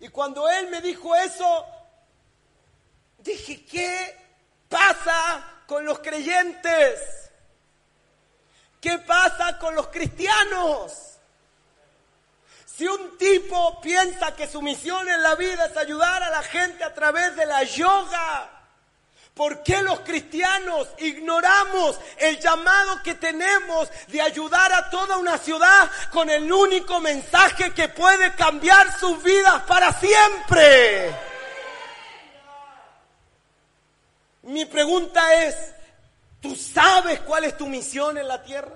Y 0.00 0.08
cuando 0.08 0.48
él 0.48 0.68
me 0.70 0.80
dijo 0.80 1.14
eso, 1.14 1.66
dije, 3.18 3.66
¿qué 3.66 4.16
pasa 4.68 5.62
con 5.66 5.84
los 5.84 5.98
creyentes? 5.98 7.30
¿Qué 8.80 8.98
pasa 8.98 9.58
con 9.58 9.74
los 9.74 9.88
cristianos? 9.88 11.18
Si 12.64 12.86
un 12.86 13.18
tipo 13.18 13.78
piensa 13.82 14.34
que 14.34 14.48
su 14.48 14.62
misión 14.62 15.06
en 15.06 15.22
la 15.22 15.34
vida 15.34 15.66
es 15.66 15.76
ayudar 15.76 16.22
a 16.22 16.30
la 16.30 16.42
gente 16.42 16.82
a 16.82 16.94
través 16.94 17.36
de 17.36 17.44
la 17.44 17.62
yoga, 17.62 18.55
¿por 19.36 19.62
qué 19.62 19.82
los 19.82 20.00
cristianos 20.00 20.88
ignoramos 20.96 22.00
el 22.16 22.40
llamado 22.40 23.02
que 23.02 23.14
tenemos 23.16 23.90
de 24.08 24.22
ayudar 24.22 24.72
a 24.72 24.88
toda 24.88 25.18
una 25.18 25.36
ciudad 25.36 25.90
con 26.10 26.30
el 26.30 26.50
único 26.50 27.00
mensaje 27.00 27.74
que 27.74 27.90
puede 27.90 28.34
cambiar 28.34 28.98
sus 28.98 29.22
vidas 29.22 29.62
para 29.64 29.92
siempre? 29.92 31.14
Mi 34.44 34.64
pregunta 34.64 35.44
es, 35.44 35.74
¿tú 36.40 36.56
sabes 36.56 37.20
cuál 37.20 37.44
es 37.44 37.58
tu 37.58 37.66
misión 37.66 38.16
en 38.16 38.28
la 38.28 38.42
tierra? 38.42 38.72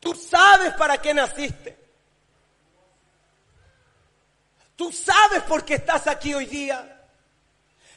¿Tú 0.00 0.14
sabes 0.14 0.74
para 0.74 1.00
qué 1.00 1.14
naciste? 1.14 1.79
¿Tú 4.80 4.90
sabes 4.90 5.42
por 5.42 5.62
qué 5.62 5.74
estás 5.74 6.06
aquí 6.06 6.32
hoy 6.32 6.46
día? 6.46 6.99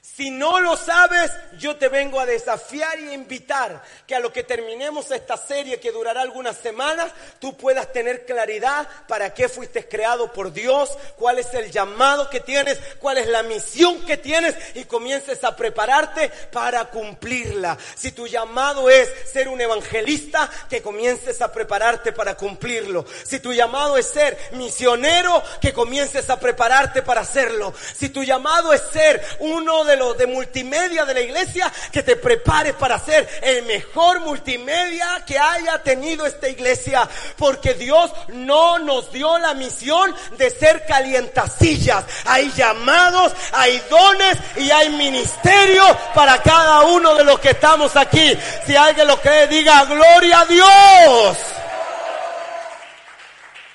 Si 0.05 0.29
no 0.29 0.59
lo 0.59 0.75
sabes, 0.75 1.31
yo 1.57 1.77
te 1.77 1.87
vengo 1.87 2.19
a 2.19 2.25
desafiar 2.25 2.99
y 2.99 3.07
a 3.07 3.13
invitar 3.13 3.81
que 4.05 4.13
a 4.13 4.19
lo 4.19 4.33
que 4.33 4.43
terminemos 4.43 5.09
esta 5.11 5.37
serie 5.37 5.79
que 5.79 5.93
durará 5.93 6.19
algunas 6.19 6.57
semanas, 6.57 7.09
tú 7.39 7.55
puedas 7.55 7.93
tener 7.93 8.25
claridad 8.25 8.85
para 9.07 9.33
qué 9.33 9.47
fuiste 9.47 9.87
creado 9.87 10.33
por 10.33 10.51
Dios, 10.51 10.91
cuál 11.15 11.39
es 11.39 11.53
el 11.53 11.71
llamado 11.71 12.29
que 12.29 12.41
tienes, 12.41 12.81
cuál 12.99 13.17
es 13.17 13.27
la 13.29 13.43
misión 13.43 14.05
que 14.05 14.17
tienes 14.17 14.57
y 14.75 14.83
comiences 14.83 15.41
a 15.45 15.55
prepararte 15.55 16.29
para 16.51 16.83
cumplirla. 16.89 17.77
Si 17.95 18.11
tu 18.11 18.27
llamado 18.27 18.89
es 18.89 19.09
ser 19.31 19.47
un 19.47 19.61
evangelista, 19.61 20.49
que 20.69 20.81
comiences 20.81 21.41
a 21.41 21.49
prepararte 21.49 22.11
para 22.11 22.35
cumplirlo. 22.35 23.05
Si 23.23 23.39
tu 23.39 23.53
llamado 23.53 23.97
es 23.97 24.07
ser 24.07 24.37
misionero, 24.51 25.41
que 25.61 25.71
comiences 25.71 26.29
a 26.29 26.41
prepararte 26.41 27.03
para 27.03 27.21
hacerlo. 27.21 27.73
Si 27.95 28.09
tu 28.09 28.21
llamado 28.21 28.73
es 28.73 28.81
ser 28.91 29.23
uno 29.39 29.85
de 29.85 29.92
los 29.95 30.17
de 30.17 30.27
multimedia 30.27 31.05
de 31.05 31.13
la 31.13 31.21
iglesia, 31.21 31.71
que 31.91 32.03
te 32.03 32.15
prepares 32.15 32.73
para 32.73 32.99
ser 32.99 33.27
el 33.41 33.63
mejor 33.63 34.21
multimedia 34.21 35.23
que 35.25 35.37
haya 35.37 35.81
tenido 35.83 36.25
esta 36.25 36.47
iglesia. 36.49 37.07
Porque 37.37 37.73
Dios 37.73 38.11
no 38.29 38.79
nos 38.79 39.11
dio 39.11 39.37
la 39.37 39.53
misión 39.53 40.13
de 40.37 40.49
ser 40.49 40.85
calientasillas. 40.85 42.05
Hay 42.25 42.51
llamados, 42.51 43.33
hay 43.51 43.81
dones 43.89 44.37
y 44.57 44.71
hay 44.71 44.89
ministerio 44.89 45.83
para 46.13 46.41
cada 46.41 46.83
uno 46.83 47.15
de 47.15 47.23
los 47.23 47.39
que 47.39 47.51
estamos 47.51 47.95
aquí. 47.95 48.37
Si 48.65 48.75
alguien 48.75 49.07
lo 49.07 49.19
cree, 49.19 49.47
diga 49.47 49.85
gloria 49.85 50.41
a 50.41 50.45
Dios. 50.45 51.37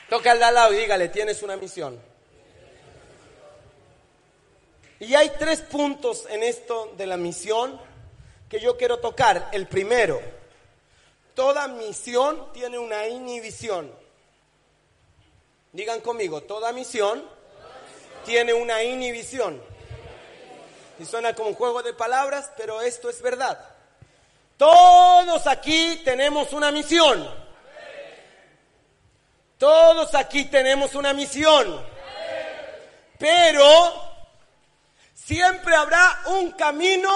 Toca 0.09 0.33
al 0.33 0.41
lado 0.41 0.73
y 0.73 0.79
dígale, 0.79 1.09
tienes 1.09 1.43
una 1.43 1.57
misión. 1.57 2.08
Y 5.01 5.15
hay 5.15 5.31
tres 5.39 5.61
puntos 5.61 6.27
en 6.29 6.43
esto 6.43 6.93
de 6.97 7.07
la 7.07 7.17
misión 7.17 7.81
que 8.49 8.59
yo 8.59 8.77
quiero 8.77 8.99
tocar. 8.99 9.49
El 9.53 9.69
primero, 9.69 10.21
toda 11.35 11.69
misión 11.69 12.53
tiene 12.53 12.79
una 12.79 13.07
inhibición. 13.07 13.93
Digan 15.73 16.01
conmigo, 16.01 16.43
toda 16.43 16.73
misión 16.73 17.23
tiene 18.25 18.53
una 18.53 18.83
inhibición. 18.83 19.63
Y 20.99 21.05
suena 21.05 21.35
como 21.35 21.51
un 21.51 21.55
juego 21.55 21.83
de 21.83 21.93
palabras, 21.95 22.51
pero 22.57 22.81
esto 22.81 23.09
es 23.09 23.23
verdad. 23.23 23.59
Todos 24.57 25.47
aquí 25.47 26.03
tenemos 26.05 26.53
una 26.53 26.73
misión. 26.73 27.33
Todos 29.59 30.15
aquí 30.17 30.47
tenemos 30.47 30.97
una 30.97 31.13
misión. 31.13 31.81
Pero 33.17 34.08
Siempre 35.25 35.75
habrá 35.75 36.23
un 36.27 36.53
camino 36.53 37.11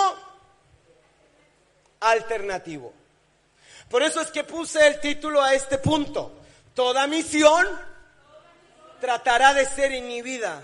alternativo. 2.01 2.93
Por 3.89 4.03
eso 4.03 4.21
es 4.21 4.31
que 4.31 4.45
puse 4.45 4.87
el 4.87 5.01
título 5.01 5.43
a 5.43 5.55
este 5.55 5.79
punto. 5.79 6.33
Toda 6.75 7.07
misión 7.07 7.67
tratará 9.01 9.55
de 9.55 9.67
ser 9.67 9.93
inhibida. 9.93 10.63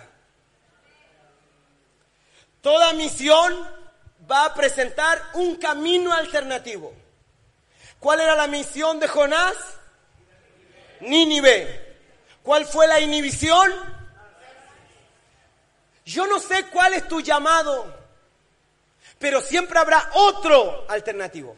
Toda 2.61 2.92
misión 2.92 3.54
va 4.30 4.47
a 4.47 4.54
presentar 4.54 5.23
un 5.35 5.57
camino 5.57 6.12
alternativo. 6.12 6.92
¿Cuál 8.00 8.21
era 8.21 8.35
la 8.35 8.47
misión 8.47 9.00
de 9.00 9.09
Jonás? 9.09 9.57
Nínive. 11.00 11.97
¿Cuál 12.42 12.66
fue 12.66 12.87
la 12.87 13.00
inhibición? 13.00 13.98
Yo 16.09 16.27
no 16.27 16.41
sé 16.41 16.65
cuál 16.73 16.95
es 16.95 17.07
tu 17.07 17.21
llamado, 17.21 17.95
pero 19.19 19.43
siempre 19.43 19.79
habrá 19.79 20.11
otro 20.15 20.87
alternativo. 20.88 21.55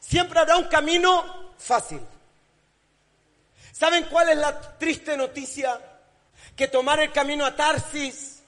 Siempre 0.00 0.38
habrá 0.38 0.56
un 0.56 0.68
camino 0.68 1.52
fácil. 1.58 2.00
¿Saben 3.72 4.04
cuál 4.04 4.30
es 4.30 4.38
la 4.38 4.58
triste 4.78 5.18
noticia? 5.18 5.78
Que 6.56 6.68
tomar 6.68 6.98
el 7.00 7.12
camino 7.12 7.44
a 7.44 7.54
Tarsis, 7.54 8.42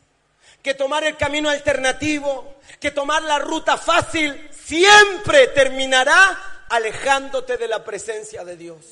que 0.62 0.73
tomar 0.73 1.05
el 1.05 1.19
camino 1.19 1.50
alternativo, 1.50 2.61
que 2.81 2.93
tomar 2.93 3.23
la 3.25 3.38
ruta 3.38 3.76
fácil, 3.76 4.49
siempre 4.52 5.49
terminará 5.49 6.64
alejándote 6.71 7.59
de 7.59 7.69
la 7.69 7.85
presencia 7.85 8.43
de 8.43 8.57
Dios. 8.57 8.87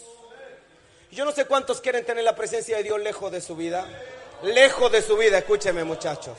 Yo 1.11 1.25
no 1.25 1.33
sé 1.33 1.47
cuántos 1.47 1.81
quieren 1.81 2.05
tener 2.05 2.23
la 2.23 2.37
presencia 2.37 2.77
de 2.77 2.83
Dios 2.83 3.01
lejos 3.01 3.33
de 3.33 3.41
su 3.41 3.57
vida. 3.57 3.87
Lejos 4.43 4.93
de 4.93 5.03
su 5.03 5.17
vida, 5.17 5.39
escúcheme 5.39 5.83
muchachos. 5.85 6.37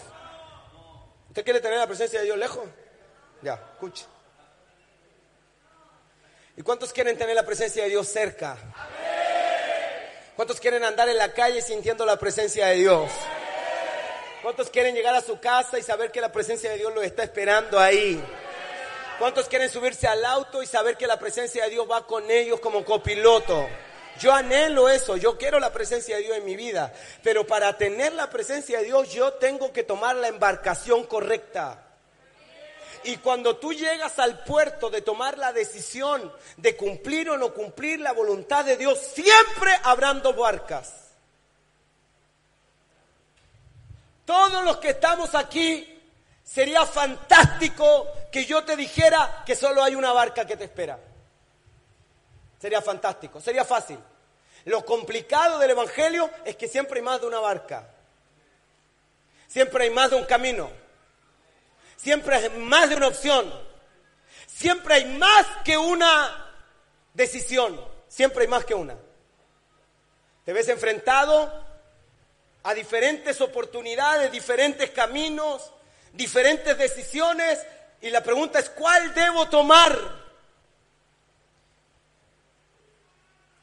¿Usted 1.27 1.43
quiere 1.43 1.59
tener 1.59 1.77
la 1.77 1.87
presencia 1.87 2.19
de 2.19 2.25
Dios 2.25 2.37
lejos? 2.37 2.63
Ya, 3.41 3.53
escuche. 3.73 4.05
¿Y 6.55 6.61
cuántos 6.61 6.91
quieren 6.93 7.17
tener 7.17 7.35
la 7.35 7.45
presencia 7.45 7.83
de 7.83 7.89
Dios 7.89 8.07
cerca? 8.07 8.57
¿Cuántos 10.35 10.59
quieren 10.59 10.83
andar 10.83 11.09
en 11.09 11.17
la 11.17 11.33
calle 11.33 11.61
sintiendo 11.61 12.05
la 12.05 12.17
presencia 12.17 12.67
de 12.67 12.75
Dios? 12.75 13.11
¿Cuántos 14.41 14.69
quieren 14.69 14.95
llegar 14.95 15.13
a 15.15 15.21
su 15.21 15.39
casa 15.39 15.77
y 15.77 15.83
saber 15.83 16.11
que 16.11 16.21
la 16.21 16.31
presencia 16.31 16.71
de 16.71 16.77
Dios 16.77 16.93
los 16.95 17.03
está 17.03 17.23
esperando 17.23 17.77
ahí? 17.77 18.23
¿Cuántos 19.19 19.49
quieren 19.49 19.69
subirse 19.69 20.07
al 20.07 20.23
auto 20.23 20.63
y 20.63 20.65
saber 20.65 20.95
que 20.95 21.05
la 21.05 21.19
presencia 21.19 21.65
de 21.65 21.71
Dios 21.71 21.85
va 21.91 22.07
con 22.07 22.31
ellos 22.31 22.61
como 22.61 22.85
copiloto? 22.85 23.67
Yo 24.19 24.33
anhelo 24.33 24.89
eso, 24.89 25.17
yo 25.17 25.37
quiero 25.37 25.59
la 25.59 25.71
presencia 25.71 26.17
de 26.17 26.23
Dios 26.23 26.37
en 26.37 26.45
mi 26.45 26.55
vida, 26.55 26.93
pero 27.23 27.45
para 27.47 27.77
tener 27.77 28.13
la 28.13 28.29
presencia 28.29 28.79
de 28.79 28.85
Dios 28.85 29.13
yo 29.13 29.33
tengo 29.33 29.71
que 29.71 29.83
tomar 29.83 30.15
la 30.15 30.27
embarcación 30.27 31.05
correcta. 31.05 31.85
Y 33.03 33.17
cuando 33.17 33.57
tú 33.57 33.73
llegas 33.73 34.19
al 34.19 34.43
puerto 34.43 34.89
de 34.89 35.01
tomar 35.01 35.37
la 35.37 35.53
decisión 35.53 36.33
de 36.57 36.75
cumplir 36.75 37.29
o 37.29 37.37
no 37.37 37.53
cumplir 37.53 38.01
la 38.01 38.11
voluntad 38.11 38.65
de 38.65 38.75
Dios, 38.75 38.99
siempre 38.99 39.71
habrán 39.83 40.21
dos 40.21 40.35
barcas. 40.35 40.93
Todos 44.25 44.63
los 44.65 44.77
que 44.77 44.89
estamos 44.89 45.33
aquí, 45.33 45.99
sería 46.43 46.85
fantástico 46.85 48.07
que 48.31 48.45
yo 48.45 48.63
te 48.63 48.75
dijera 48.75 49.43
que 49.45 49.55
solo 49.55 49.83
hay 49.83 49.95
una 49.95 50.11
barca 50.11 50.45
que 50.45 50.57
te 50.57 50.65
espera. 50.65 50.99
Sería 52.59 52.81
fantástico, 52.81 53.39
sería 53.39 53.63
fácil. 53.63 53.97
Lo 54.65 54.83
complicado 54.85 55.59
del 55.59 55.71
Evangelio 55.71 56.29
es 56.45 56.55
que 56.55 56.67
siempre 56.67 56.99
hay 56.99 57.05
más 57.05 57.21
de 57.21 57.27
una 57.27 57.39
barca. 57.39 57.87
Siempre 59.47 59.85
hay 59.85 59.89
más 59.89 60.11
de 60.11 60.17
un 60.17 60.25
camino. 60.25 60.69
Siempre 61.97 62.35
hay 62.35 62.49
más 62.59 62.89
de 62.89 62.95
una 62.95 63.07
opción. 63.07 63.51
Siempre 64.45 64.95
hay 64.95 65.05
más 65.17 65.45
que 65.63 65.77
una 65.77 66.53
decisión. 67.13 67.79
Siempre 68.07 68.43
hay 68.43 68.47
más 68.47 68.65
que 68.65 68.75
una. 68.75 68.95
Te 70.43 70.53
ves 70.53 70.67
enfrentado 70.67 71.65
a 72.63 72.73
diferentes 72.73 73.39
oportunidades, 73.41 74.31
diferentes 74.31 74.89
caminos, 74.91 75.71
diferentes 76.13 76.77
decisiones 76.77 77.65
y 78.01 78.09
la 78.09 78.21
pregunta 78.23 78.59
es, 78.59 78.69
¿cuál 78.69 79.13
debo 79.13 79.47
tomar? 79.49 80.28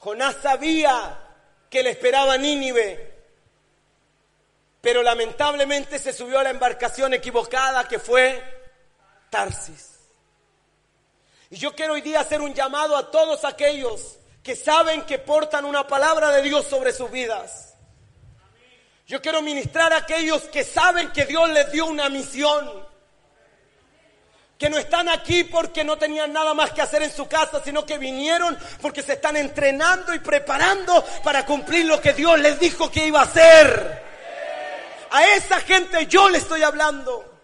Jonás 0.07 0.37
sabía 0.41 1.19
que 1.69 1.83
le 1.83 1.91
esperaba 1.91 2.39
Nínive, 2.39 3.13
pero 4.81 5.03
lamentablemente 5.03 5.99
se 5.99 6.13
subió 6.13 6.39
a 6.39 6.45
la 6.45 6.51
embarcación 6.51 7.13
equivocada 7.13 7.89
que 7.89 7.99
fue 7.99 8.41
Tarsis. 9.31 9.99
Y 11.51 11.57
yo 11.57 11.75
quiero 11.75 11.95
hoy 11.95 12.03
día 12.03 12.21
hacer 12.21 12.41
un 12.41 12.55
llamado 12.55 12.97
a 12.97 13.11
todos 13.11 13.45
aquellos 13.45 14.21
que 14.45 14.55
saben 14.55 15.03
que 15.03 15.19
portan 15.19 15.65
una 15.65 15.89
palabra 15.89 16.31
de 16.31 16.43
Dios 16.43 16.69
sobre 16.69 16.93
sus 16.93 17.11
vidas. 17.11 17.75
Yo 19.09 19.21
quiero 19.21 19.43
ministrar 19.43 19.93
a 19.93 19.97
aquellos 19.97 20.43
que 20.43 20.63
saben 20.63 21.11
que 21.11 21.27
Dios 21.27 21.51
les 21.51 21.73
dio 21.73 21.85
una 21.85 22.09
misión 22.09 22.86
que 24.59 24.71
no 24.71 24.79
están 24.79 25.09
aquí 25.09 25.45
porque 25.45 25.85
no 25.85 25.99
tenían 25.99 26.33
nada 26.33 26.55
más 26.55 26.71
que 26.71 26.81
hacer 26.81 27.03
en 27.03 27.13
su 27.13 27.29
casa, 27.29 27.61
sino 27.63 27.85
que 27.85 27.99
vinieron 27.99 28.57
porque 28.81 29.03
se 29.03 29.15
están 29.15 29.37
entrenando 29.37 30.15
y 30.15 30.19
preparando 30.19 31.05
para 31.23 31.45
cumplir 31.45 31.85
lo 31.85 32.01
que 32.01 32.15
Dios 32.15 32.39
les 32.39 32.59
dijo 32.59 32.91
que 32.91 33.07
iba 33.07 33.21
a 33.21 33.25
hacer. 33.25 34.03
A 35.11 35.25
esa 35.35 35.61
gente 35.61 36.07
yo 36.07 36.29
le 36.29 36.39
estoy 36.39 36.63
hablando. 36.63 37.35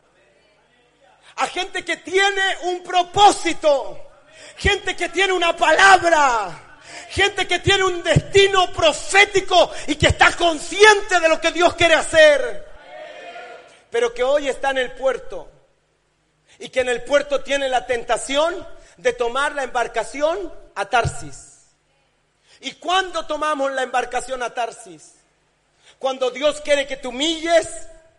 A 1.37 1.47
gente 1.47 1.85
que 1.85 1.99
tiene 1.99 2.43
un 2.63 2.83
propósito. 2.83 4.11
Gente 4.57 4.97
que 4.97 5.11
tiene 5.11 5.35
una 5.35 5.55
palabra. 5.55 6.79
Gente 7.11 7.47
que 7.47 7.59
tiene 7.59 7.85
un 7.85 8.03
destino 8.03 8.73
profético 8.73 9.71
y 9.87 9.97
que 9.97 10.09
está 10.09 10.33
consciente 10.33 11.21
de 11.21 11.29
lo 11.29 11.41
que 11.41 11.53
Dios 11.53 11.75
quiere 11.75 11.95
hacer. 11.95 12.69
Pero 13.91 14.15
que 14.15 14.23
hoy 14.23 14.49
está 14.49 14.71
en 14.71 14.79
el 14.79 14.93
puerto 14.93 15.52
y 16.63 16.69
que 16.69 16.81
en 16.81 16.89
el 16.89 17.03
puerto 17.03 17.43
tiene 17.43 17.69
la 17.69 17.87
tentación 17.87 18.55
de 18.97 19.13
tomar 19.13 19.53
la 19.53 19.65
embarcación 19.65 20.53
a 20.77 20.85
Tarsis. 20.85 21.73
¿Y 22.61 22.75
cuándo 22.75 23.27
tomamos 23.27 23.73
la 23.73 23.83
embarcación 23.83 24.45
a 24.45 24.55
Tarsis? 24.55 25.15
Cuando 25.99 26.31
Dios 26.31 26.61
quiere 26.61 26.87
que 26.87 26.97
te 26.97 27.09
humilles 27.09 27.67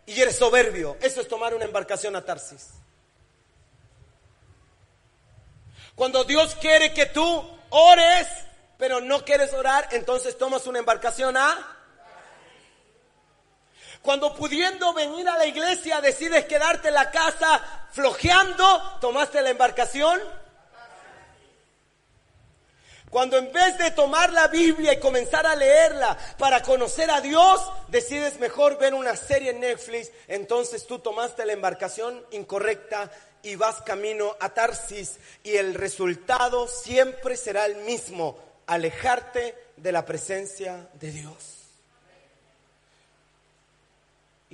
y 0.04 0.20
eres 0.20 0.36
soberbio. 0.36 0.98
Eso 1.00 1.22
es 1.22 1.28
tomar 1.28 1.54
una 1.54 1.64
embarcación 1.64 2.16
a 2.16 2.22
Tarsis. 2.22 2.68
Cuando 5.94 6.24
Dios 6.24 6.54
quiere 6.56 6.92
que 6.92 7.06
tú 7.06 7.48
ores, 7.70 8.28
pero 8.76 9.00
no 9.00 9.24
quieres 9.24 9.54
orar, 9.54 9.88
entonces 9.92 10.36
tomas 10.36 10.66
una 10.66 10.80
embarcación 10.80 11.38
a 11.38 11.73
cuando 14.04 14.34
pudiendo 14.34 14.92
venir 14.92 15.26
a 15.26 15.38
la 15.38 15.46
iglesia 15.46 16.02
decides 16.02 16.44
quedarte 16.44 16.88
en 16.88 16.94
la 16.94 17.10
casa 17.10 17.88
flojeando, 17.90 18.98
tomaste 19.00 19.40
la 19.40 19.48
embarcación. 19.48 20.20
Cuando 23.08 23.38
en 23.38 23.50
vez 23.50 23.78
de 23.78 23.92
tomar 23.92 24.30
la 24.30 24.48
Biblia 24.48 24.92
y 24.92 25.00
comenzar 25.00 25.46
a 25.46 25.56
leerla 25.56 26.18
para 26.36 26.60
conocer 26.60 27.10
a 27.10 27.22
Dios, 27.22 27.62
decides 27.88 28.38
mejor 28.38 28.76
ver 28.76 28.92
una 28.92 29.16
serie 29.16 29.52
en 29.52 29.60
Netflix, 29.60 30.12
entonces 30.28 30.86
tú 30.86 30.98
tomaste 30.98 31.46
la 31.46 31.54
embarcación 31.54 32.26
incorrecta 32.32 33.10
y 33.42 33.56
vas 33.56 33.80
camino 33.80 34.36
a 34.38 34.50
Tarsis 34.50 35.18
y 35.42 35.56
el 35.56 35.72
resultado 35.72 36.68
siempre 36.68 37.38
será 37.38 37.64
el 37.64 37.76
mismo, 37.76 38.38
alejarte 38.66 39.54
de 39.78 39.92
la 39.92 40.04
presencia 40.04 40.90
de 40.92 41.10
Dios. 41.10 41.54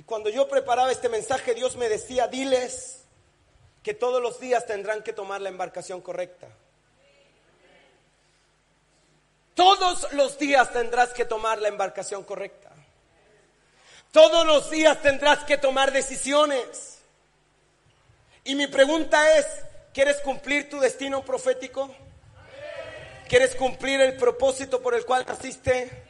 cuando 0.11 0.29
yo 0.29 0.49
preparaba 0.49 0.91
este 0.91 1.07
mensaje, 1.07 1.53
Dios 1.53 1.77
me 1.77 1.87
decía, 1.87 2.27
diles 2.27 3.05
que 3.81 3.93
todos 3.93 4.21
los 4.21 4.41
días 4.41 4.65
tendrán 4.65 5.03
que 5.03 5.13
tomar 5.13 5.39
la 5.39 5.47
embarcación 5.47 6.01
correcta. 6.01 6.49
Todos 9.55 10.11
los 10.11 10.37
días 10.37 10.73
tendrás 10.73 11.13
que 11.13 11.23
tomar 11.23 11.61
la 11.61 11.69
embarcación 11.69 12.25
correcta. 12.25 12.71
Todos 14.11 14.45
los 14.45 14.69
días 14.69 15.01
tendrás 15.01 15.45
que 15.45 15.57
tomar 15.57 15.93
decisiones. 15.93 16.99
Y 18.43 18.55
mi 18.55 18.67
pregunta 18.67 19.37
es, 19.37 19.47
¿quieres 19.93 20.17
cumplir 20.17 20.69
tu 20.69 20.81
destino 20.81 21.23
profético? 21.23 21.89
¿Quieres 23.29 23.55
cumplir 23.55 24.01
el 24.01 24.17
propósito 24.17 24.81
por 24.81 24.93
el 24.93 25.05
cual 25.05 25.23
naciste? 25.25 26.03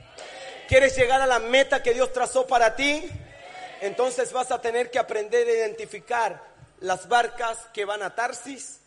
¿Quieres 0.68 0.98
llegar 0.98 1.22
a 1.22 1.28
la 1.28 1.38
meta 1.38 1.84
que 1.84 1.94
Dios 1.94 2.12
trazó 2.12 2.48
para 2.48 2.76
ti? 2.76 3.08
Entonces 3.82 4.32
vas 4.32 4.52
a 4.52 4.62
tener 4.62 4.90
que 4.90 5.00
aprender 5.00 5.48
a 5.48 5.52
identificar 5.52 6.42
las 6.80 7.08
barcas 7.08 7.58
que 7.74 7.84
van 7.84 8.04
a 8.04 8.16
Tarsis 8.16 8.80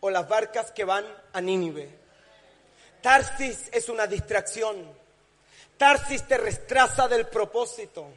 o 0.00 0.10
las 0.10 0.28
barcas 0.28 0.70
que 0.72 0.84
van 0.84 1.04
a 1.32 1.40
Nínive. 1.40 1.88
Tarsis 3.00 3.68
es 3.72 3.88
una 3.88 4.06
distracción. 4.06 4.76
Tarsis 5.76 6.22
te 6.28 6.36
retrasa 6.36 7.08
del 7.08 7.26
propósito. 7.26 8.08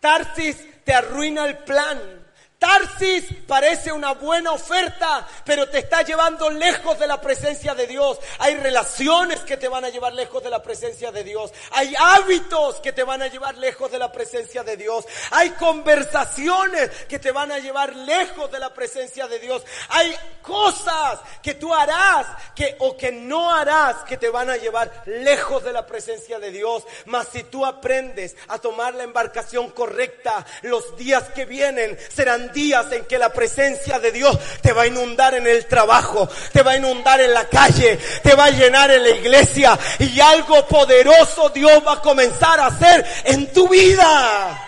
Tarsis 0.00 0.84
te 0.84 0.94
arruina 0.94 1.44
el 1.46 1.58
plan. 1.58 2.29
Tarsis 2.60 3.24
parece 3.46 3.90
una 3.90 4.12
buena 4.12 4.52
oferta, 4.52 5.26
pero 5.46 5.66
te 5.70 5.78
está 5.78 6.02
llevando 6.02 6.50
lejos 6.50 6.98
de 6.98 7.06
la 7.06 7.18
presencia 7.18 7.74
de 7.74 7.86
Dios. 7.86 8.18
Hay 8.38 8.54
relaciones 8.56 9.40
que 9.40 9.56
te 9.56 9.66
van 9.66 9.86
a 9.86 9.88
llevar 9.88 10.12
lejos 10.12 10.44
de 10.44 10.50
la 10.50 10.62
presencia 10.62 11.10
de 11.10 11.24
Dios. 11.24 11.50
Hay 11.70 11.94
hábitos 11.98 12.76
que 12.80 12.92
te 12.92 13.02
van 13.02 13.22
a 13.22 13.28
llevar 13.28 13.56
lejos 13.56 13.90
de 13.90 13.98
la 13.98 14.12
presencia 14.12 14.62
de 14.62 14.76
Dios. 14.76 15.06
Hay 15.30 15.52
conversaciones 15.52 16.90
que 17.08 17.18
te 17.18 17.32
van 17.32 17.50
a 17.50 17.60
llevar 17.60 17.96
lejos 17.96 18.52
de 18.52 18.58
la 18.58 18.74
presencia 18.74 19.26
de 19.26 19.38
Dios. 19.38 19.62
Hay 19.88 20.14
cosas 20.42 21.18
que 21.42 21.54
tú 21.54 21.72
harás 21.72 22.26
que 22.54 22.76
o 22.80 22.94
que 22.94 23.10
no 23.10 23.54
harás 23.54 24.04
que 24.04 24.18
te 24.18 24.28
van 24.28 24.50
a 24.50 24.58
llevar 24.58 25.02
lejos 25.06 25.64
de 25.64 25.72
la 25.72 25.86
presencia 25.86 26.38
de 26.38 26.50
Dios. 26.50 26.84
Mas 27.06 27.28
si 27.32 27.42
tú 27.44 27.64
aprendes 27.64 28.36
a 28.48 28.58
tomar 28.58 28.94
la 28.94 29.04
embarcación 29.04 29.70
correcta, 29.70 30.44
los 30.60 30.94
días 30.98 31.24
que 31.30 31.46
vienen 31.46 31.98
serán 32.10 32.49
días 32.52 32.90
en 32.92 33.04
que 33.04 33.18
la 33.18 33.32
presencia 33.32 33.98
de 33.98 34.12
Dios 34.12 34.38
te 34.60 34.72
va 34.72 34.82
a 34.82 34.86
inundar 34.86 35.34
en 35.34 35.46
el 35.46 35.66
trabajo, 35.66 36.28
te 36.52 36.62
va 36.62 36.72
a 36.72 36.76
inundar 36.76 37.20
en 37.20 37.32
la 37.32 37.48
calle, 37.48 37.98
te 38.22 38.34
va 38.34 38.46
a 38.46 38.50
llenar 38.50 38.90
en 38.90 39.02
la 39.02 39.10
iglesia 39.10 39.78
y 39.98 40.20
algo 40.20 40.66
poderoso 40.66 41.50
Dios 41.50 41.82
va 41.86 41.94
a 41.94 42.02
comenzar 42.02 42.60
a 42.60 42.66
hacer 42.66 43.04
en 43.24 43.52
tu 43.52 43.68
vida. 43.68 44.66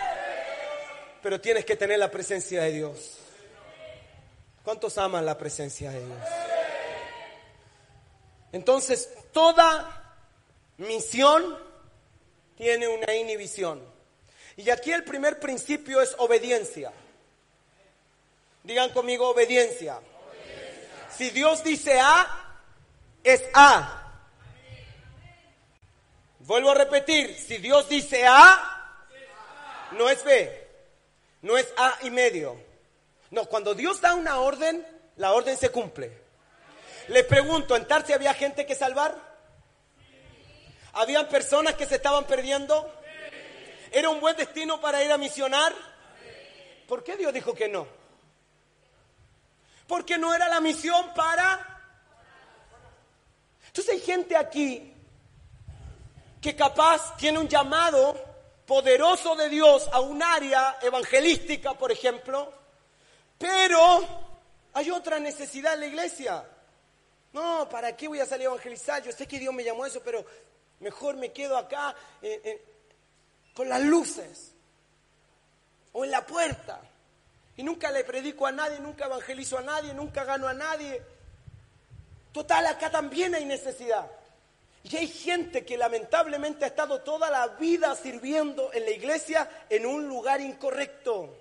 Pero 1.21 1.39
tienes 1.39 1.65
que 1.65 1.75
tener 1.75 1.99
la 1.99 2.11
presencia 2.11 2.63
de 2.63 2.71
Dios. 2.71 3.17
¿Cuántos 4.63 4.97
aman 4.97 5.25
la 5.25 5.37
presencia 5.37 5.91
de 5.91 5.99
Dios? 5.99 6.19
Entonces, 8.51 9.09
toda 9.31 10.03
misión 10.77 11.57
tiene 12.55 12.87
una 12.87 13.13
inhibición. 13.13 13.81
Y 14.55 14.69
aquí 14.69 14.91
el 14.91 15.03
primer 15.03 15.39
principio 15.39 16.01
es 16.01 16.15
obediencia. 16.17 16.91
Digan 18.63 18.91
conmigo 18.91 19.29
obediencia. 19.29 19.99
Si 21.09 21.29
Dios 21.31 21.63
dice 21.63 21.99
A, 21.99 22.25
es 23.23 23.43
A. 23.53 23.99
Vuelvo 26.39 26.71
a 26.71 26.75
repetir, 26.75 27.37
si 27.37 27.57
Dios 27.57 27.87
dice 27.87 28.25
A, 28.25 28.97
no 29.91 30.09
es 30.09 30.23
B, 30.23 30.67
no 31.41 31.57
es 31.57 31.71
A 31.77 31.99
y 32.03 32.09
medio. 32.09 32.59
No, 33.31 33.45
cuando 33.45 33.73
Dios 33.73 34.01
da 34.01 34.15
una 34.15 34.39
orden, 34.39 34.85
la 35.17 35.33
orden 35.33 35.57
se 35.57 35.69
cumple. 35.69 36.11
Le 37.09 37.23
pregunto, 37.23 37.75
¿en 37.75 37.87
Tarsi 37.87 38.13
había 38.13 38.33
gente 38.33 38.65
que 38.65 38.75
salvar? 38.75 39.15
¿Habían 40.93 41.27
personas 41.27 41.75
que 41.75 41.85
se 41.85 41.95
estaban 41.95 42.25
perdiendo? 42.25 42.93
¿Era 43.91 44.09
un 44.09 44.19
buen 44.19 44.35
destino 44.35 44.79
para 44.79 45.03
ir 45.03 45.11
a 45.11 45.17
misionar? 45.17 45.73
¿Por 46.87 47.03
qué 47.03 47.17
Dios 47.17 47.33
dijo 47.33 47.53
que 47.53 47.67
no? 47.67 48.02
Porque 49.87 50.17
no 50.17 50.33
era 50.33 50.47
la 50.47 50.59
misión 50.59 51.13
para... 51.13 51.69
Entonces 53.67 53.95
hay 53.95 54.01
gente 54.01 54.37
aquí 54.37 54.93
que 56.39 56.55
capaz 56.55 57.15
tiene 57.17 57.39
un 57.39 57.47
llamado 57.47 58.13
poderoso 58.65 59.35
de 59.35 59.49
Dios 59.49 59.89
a 59.91 59.99
un 59.99 60.21
área 60.21 60.77
evangelística, 60.81 61.73
por 61.73 61.91
ejemplo, 61.91 62.53
pero 63.37 64.07
hay 64.73 64.91
otra 64.91 65.19
necesidad 65.19 65.73
en 65.75 65.79
la 65.79 65.85
iglesia. 65.87 66.45
No, 67.33 67.67
¿para 67.69 67.95
qué 67.95 68.07
voy 68.07 68.19
a 68.19 68.25
salir 68.25 68.47
a 68.47 68.51
evangelizar? 68.51 69.01
Yo 69.03 69.11
sé 69.11 69.27
que 69.27 69.39
Dios 69.39 69.53
me 69.53 69.63
llamó 69.63 69.83
a 69.83 69.87
eso, 69.87 70.01
pero 70.03 70.25
mejor 70.79 71.15
me 71.15 71.31
quedo 71.31 71.57
acá 71.57 71.95
eh, 72.21 72.41
eh, 72.43 72.65
con 73.53 73.67
las 73.67 73.81
luces 73.81 74.53
o 75.93 76.05
en 76.05 76.11
la 76.11 76.25
puerta. 76.25 76.79
Y 77.55 77.63
nunca 77.63 77.91
le 77.91 78.03
predico 78.03 78.47
a 78.47 78.51
nadie, 78.51 78.79
nunca 78.79 79.05
evangelizo 79.05 79.57
a 79.57 79.61
nadie, 79.61 79.93
nunca 79.93 80.23
gano 80.23 80.47
a 80.47 80.53
nadie. 80.53 81.01
Total, 82.31 82.65
acá 82.65 82.89
también 82.89 83.35
hay 83.35 83.45
necesidad. 83.45 84.09
Y 84.83 84.97
hay 84.97 85.07
gente 85.07 85.63
que 85.63 85.77
lamentablemente 85.77 86.65
ha 86.65 86.67
estado 86.67 87.01
toda 87.01 87.29
la 87.29 87.47
vida 87.47 87.95
sirviendo 87.95 88.73
en 88.73 88.83
la 88.83 88.91
iglesia 88.91 89.49
en 89.69 89.85
un 89.85 90.07
lugar 90.07 90.41
incorrecto. 90.41 91.37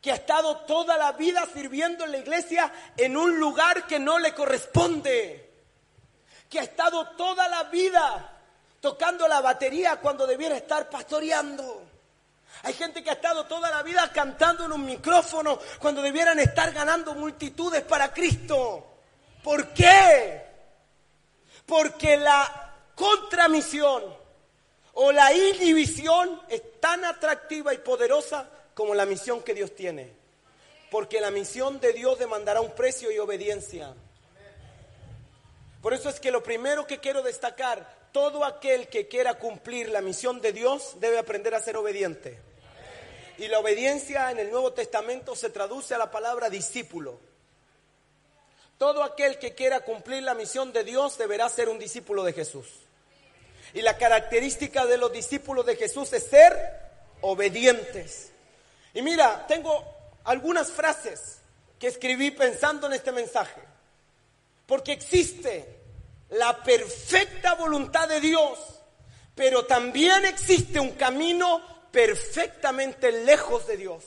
Que 0.00 0.12
ha 0.12 0.14
estado 0.14 0.58
toda 0.58 0.96
la 0.96 1.12
vida 1.12 1.44
sirviendo 1.52 2.04
en 2.04 2.12
la 2.12 2.18
iglesia 2.18 2.72
en 2.96 3.16
un 3.16 3.38
lugar 3.38 3.86
que 3.86 3.98
no 3.98 4.18
le 4.18 4.32
corresponde. 4.32 5.50
Que 6.48 6.60
ha 6.60 6.62
estado 6.62 7.08
toda 7.16 7.48
la 7.48 7.64
vida 7.64 8.32
tocando 8.80 9.26
la 9.26 9.40
batería 9.40 9.96
cuando 9.96 10.26
debiera 10.26 10.56
estar 10.56 10.88
pastoreando. 10.88 11.85
Hay 12.62 12.72
gente 12.72 13.02
que 13.02 13.10
ha 13.10 13.14
estado 13.14 13.46
toda 13.46 13.70
la 13.70 13.82
vida 13.82 14.10
cantando 14.12 14.64
en 14.64 14.72
un 14.72 14.84
micrófono 14.84 15.58
cuando 15.78 16.02
debieran 16.02 16.38
estar 16.38 16.72
ganando 16.72 17.14
multitudes 17.14 17.82
para 17.82 18.12
Cristo. 18.12 18.98
¿Por 19.42 19.72
qué? 19.72 20.44
Porque 21.64 22.16
la 22.16 22.74
contramisión 22.94 24.02
o 24.94 25.12
la 25.12 25.32
inhibición 25.32 26.42
es 26.48 26.80
tan 26.80 27.04
atractiva 27.04 27.74
y 27.74 27.78
poderosa 27.78 28.48
como 28.74 28.94
la 28.94 29.06
misión 29.06 29.42
que 29.42 29.54
Dios 29.54 29.74
tiene. 29.74 30.12
Porque 30.90 31.20
la 31.20 31.30
misión 31.30 31.80
de 31.80 31.92
Dios 31.92 32.18
demandará 32.18 32.60
un 32.60 32.72
precio 32.72 33.10
y 33.10 33.18
obediencia. 33.18 33.94
Por 35.82 35.94
eso 35.94 36.08
es 36.08 36.18
que 36.18 36.30
lo 36.30 36.42
primero 36.42 36.86
que 36.86 36.98
quiero 36.98 37.22
destacar, 37.22 37.95
todo 38.16 38.46
aquel 38.46 38.88
que 38.88 39.08
quiera 39.08 39.34
cumplir 39.34 39.90
la 39.90 40.00
misión 40.00 40.40
de 40.40 40.54
Dios 40.54 40.94
debe 41.00 41.18
aprender 41.18 41.54
a 41.54 41.60
ser 41.60 41.76
obediente. 41.76 42.38
Y 43.36 43.46
la 43.48 43.58
obediencia 43.58 44.30
en 44.30 44.38
el 44.38 44.50
Nuevo 44.50 44.72
Testamento 44.72 45.36
se 45.36 45.50
traduce 45.50 45.94
a 45.94 45.98
la 45.98 46.10
palabra 46.10 46.48
discípulo. 46.48 47.20
Todo 48.78 49.02
aquel 49.02 49.38
que 49.38 49.54
quiera 49.54 49.80
cumplir 49.80 50.22
la 50.22 50.32
misión 50.32 50.72
de 50.72 50.82
Dios 50.82 51.18
deberá 51.18 51.46
ser 51.50 51.68
un 51.68 51.78
discípulo 51.78 52.24
de 52.24 52.32
Jesús. 52.32 52.66
Y 53.74 53.82
la 53.82 53.98
característica 53.98 54.86
de 54.86 54.96
los 54.96 55.12
discípulos 55.12 55.66
de 55.66 55.76
Jesús 55.76 56.10
es 56.14 56.24
ser 56.24 56.56
obedientes. 57.20 58.30
Y 58.94 59.02
mira, 59.02 59.46
tengo 59.46 59.84
algunas 60.24 60.72
frases 60.72 61.40
que 61.78 61.88
escribí 61.88 62.30
pensando 62.30 62.86
en 62.86 62.94
este 62.94 63.12
mensaje. 63.12 63.60
Porque 64.66 64.92
existe 64.92 65.76
la 66.30 66.62
perfecta 66.62 67.54
voluntad 67.54 68.08
de 68.08 68.20
Dios, 68.20 68.58
pero 69.34 69.66
también 69.66 70.24
existe 70.24 70.80
un 70.80 70.92
camino 70.92 71.62
perfectamente 71.90 73.12
lejos 73.12 73.66
de 73.66 73.76
Dios. 73.76 74.04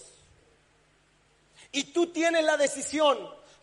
Y 1.71 1.85
tú 1.85 2.07
tienes 2.07 2.43
la 2.43 2.57
decisión, 2.57 3.17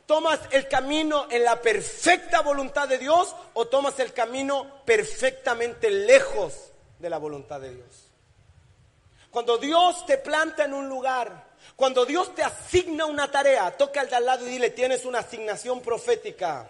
¿tomas 0.07 0.41
el 0.53 0.69
camino 0.69 1.27
en 1.31 1.45
la 1.45 1.61
perfecta 1.61 2.41
voluntad 2.41 2.89
de 2.89 2.99
Dios 2.99 3.35
o 3.55 3.67
tomas 3.67 3.99
el 3.99 4.13
camino 4.13 4.85
perfectamente 4.85 5.91
lejos 5.91 6.55
de 6.99 7.11
la 7.11 7.19
voluntad 7.19 7.61
de 7.61 7.75
Dios? 7.75 8.07
Cuando 9.31 9.59
Dios 9.59 10.07
te 10.07 10.19
planta 10.19 10.65
en 10.65 10.73
un 10.73 10.89
lugar, 10.89 11.47
cuando 11.75 12.07
Dios 12.07 12.35
te 12.35 12.43
asigna 12.43 13.05
una 13.07 13.31
tarea, 13.31 13.77
toca 13.77 14.01
al 14.01 14.09
de 14.09 14.17
al 14.17 14.25
lado 14.25 14.47
y 14.47 14.51
dile, 14.51 14.71
tienes 14.71 15.05
una 15.05 15.19
asignación 15.19 15.81
profética. 15.81 16.69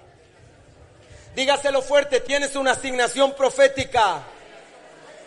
Dígaselo 1.37 1.83
fuerte, 1.83 2.20
tienes 2.20 2.57
una 2.57 2.70
asignación 2.70 3.35
profética. 3.35 4.22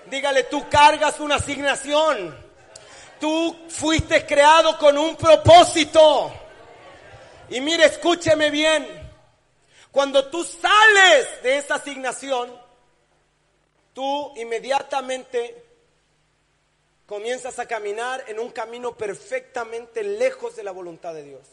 Dígale, 0.07 0.45
tú 0.45 0.67
cargas 0.67 1.19
una 1.19 1.35
asignación. 1.35 2.35
Tú 3.19 3.55
fuiste 3.69 4.25
creado 4.25 4.75
con 4.79 4.97
un 4.97 5.15
propósito. 5.15 6.33
Y 7.49 7.61
mire, 7.61 7.85
escúcheme 7.85 8.49
bien. 8.49 8.87
Cuando 9.91 10.25
tú 10.29 10.43
sales 10.43 11.43
de 11.43 11.57
esa 11.57 11.75
asignación, 11.75 12.59
tú 13.93 14.33
inmediatamente 14.35 15.63
comienzas 17.05 17.59
a 17.59 17.67
caminar 17.67 18.23
en 18.27 18.39
un 18.39 18.49
camino 18.49 18.97
perfectamente 18.97 20.01
lejos 20.01 20.55
de 20.55 20.63
la 20.63 20.71
voluntad 20.71 21.13
de 21.13 21.21
Dios. 21.21 21.43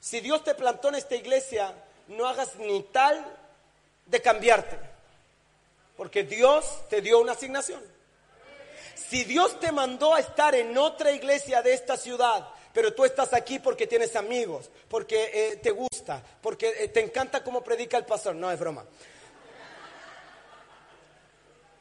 Si 0.00 0.20
Dios 0.20 0.42
te 0.44 0.54
plantó 0.54 0.88
en 0.88 0.94
esta 0.94 1.14
iglesia, 1.14 1.74
no 2.08 2.26
hagas 2.26 2.56
ni 2.56 2.82
tal 2.82 3.24
de 4.06 4.20
cambiarte, 4.20 4.78
porque 5.96 6.24
Dios 6.24 6.64
te 6.88 7.00
dio 7.00 7.20
una 7.20 7.32
asignación. 7.32 7.82
Si 8.94 9.24
Dios 9.24 9.58
te 9.60 9.72
mandó 9.72 10.14
a 10.14 10.20
estar 10.20 10.54
en 10.54 10.76
otra 10.76 11.12
iglesia 11.12 11.62
de 11.62 11.74
esta 11.74 11.96
ciudad, 11.96 12.48
pero 12.72 12.94
tú 12.94 13.04
estás 13.04 13.34
aquí 13.34 13.58
porque 13.58 13.86
tienes 13.86 14.16
amigos, 14.16 14.70
porque 14.88 15.30
eh, 15.32 15.56
te 15.56 15.70
gusta, 15.70 16.22
porque 16.40 16.74
eh, 16.78 16.88
te 16.88 17.00
encanta 17.00 17.44
cómo 17.44 17.62
predica 17.62 17.98
el 17.98 18.04
pastor, 18.04 18.34
no 18.34 18.50
es 18.50 18.58
broma. 18.58 18.84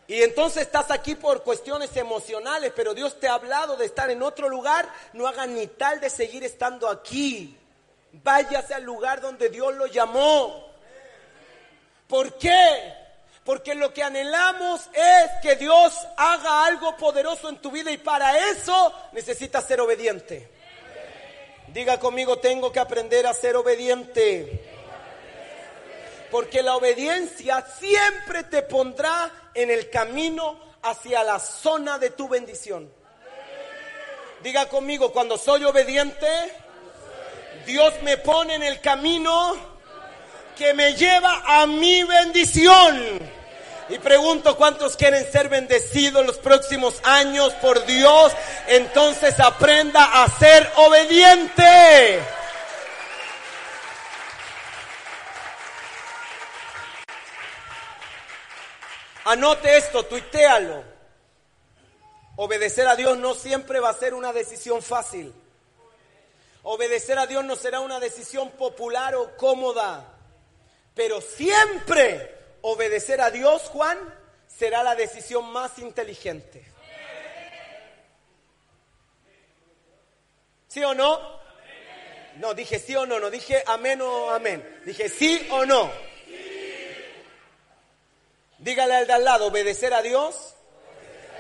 Y 0.08 0.24
entonces 0.24 0.64
estás 0.64 0.92
aquí 0.92 1.16
por 1.16 1.42
cuestiones 1.42 1.96
emocionales, 1.96 2.74
pero 2.76 2.94
Dios 2.94 3.18
te 3.18 3.30
ha 3.30 3.36
hablado 3.36 3.78
de 3.78 3.86
estar 3.86 4.10
en 4.10 4.22
otro 4.22 4.50
lugar, 4.50 4.94
no 5.14 5.26
hagas 5.26 5.48
ni 5.48 5.68
tal 5.68 6.02
de 6.02 6.10
seguir 6.10 6.44
estando 6.44 6.90
aquí. 6.90 7.58
Váyase 8.14 8.74
al 8.74 8.84
lugar 8.84 9.22
donde 9.22 9.50
Dios 9.50 9.74
lo 9.76 9.88
llamó. 9.88 10.70
¿Por 12.08 12.38
qué? 12.38 12.94
Porque 13.44 13.74
lo 13.74 13.94
que 13.94 14.04
anhelamos 14.04 14.82
es 14.94 15.32
que 15.42 15.56
Dios 15.56 15.96
haga 16.18 16.66
algo 16.66 16.96
poderoso 16.98 17.50
en 17.50 17.58
tu 17.58 17.72
vida 17.72 17.92
y 17.92 17.98
para 17.98 18.50
eso 18.50 18.94
necesitas 19.14 19.66
ser 19.66 19.82
obediente. 19.82 20.50
Diga 21.68 22.00
conmigo, 22.00 22.38
tengo 22.38 22.72
que 22.72 22.80
aprender 22.80 23.26
a 23.26 23.34
ser 23.34 23.56
obediente. 23.56 24.68
Porque 26.30 26.62
la 26.62 26.76
obediencia 26.76 27.66
siempre 27.80 28.44
te 28.44 28.62
pondrá 28.62 29.32
en 29.54 29.70
el 29.72 29.90
camino 29.90 30.60
hacia 30.82 31.24
la 31.24 31.40
zona 31.40 31.98
de 31.98 32.10
tu 32.12 32.28
bendición. 32.28 32.92
Diga 34.44 34.68
conmigo, 34.68 35.12
cuando 35.12 35.38
soy 35.38 35.64
obediente, 35.64 36.28
Dios 37.66 37.94
me 38.04 38.18
pone 38.18 38.56
en 38.56 38.64
el 38.64 38.80
camino 38.82 39.56
que 40.58 40.74
me 40.74 40.94
lleva 40.94 41.44
a 41.46 41.66
mi 41.66 42.04
bendición. 42.04 43.20
Y 43.90 44.00
pregunto 44.00 44.56
cuántos 44.56 44.96
quieren 44.96 45.30
ser 45.30 45.50
bendecidos 45.50 46.26
los 46.26 46.38
próximos 46.38 47.02
años 47.04 47.54
por 47.56 47.86
Dios. 47.86 48.32
Entonces 48.68 49.40
aprenda 49.40 50.24
a 50.24 50.30
ser 50.30 50.72
obediente. 50.78 52.22
Anote 59.26 59.78
esto, 59.78 60.06
tuitéalo. 60.06 60.84
Obedecer 62.38 62.88
a 62.88 62.96
Dios 62.96 63.18
no 63.18 63.36
siempre 63.36 63.80
va 63.80 63.90
a 63.90 63.94
ser 63.94 64.14
una 64.14 64.32
decisión 64.34 64.82
fácil. 64.82 65.34
Obedecer 66.64 67.18
a 67.18 67.28
Dios 67.28 67.44
no 67.44 67.56
será 67.56 67.80
una 67.80 68.00
decisión 68.00 68.52
popular 68.52 69.16
o 69.16 69.36
cómoda. 69.38 70.16
Pero 70.94 71.22
siempre 71.22 72.36
obedecer 72.62 73.22
a 73.22 73.32
Dios, 73.32 73.64
Juan, 73.64 73.98
será 74.48 74.84
la 74.84 74.96
decisión 74.96 75.52
más 75.52 75.80
inteligente. 75.80 76.66
¿Sí 80.68 80.84
o 80.84 80.94
no? 80.94 81.40
No, 82.38 82.54
dije 82.54 82.80
sí 82.80 82.96
o 82.96 83.06
no, 83.06 83.20
no 83.20 83.30
dije 83.30 83.64
amén 83.68 84.02
o 84.02 84.30
amén. 84.30 84.82
Dije 84.86 85.10
sí 85.10 85.48
o 85.52 85.66
no. 85.66 85.92
Dígale 88.60 88.96
al 88.96 89.08
de 89.08 89.14
al 89.14 89.26
lado, 89.26 89.48
obedecer 89.48 89.94
a 89.94 90.02
Dios 90.02 90.56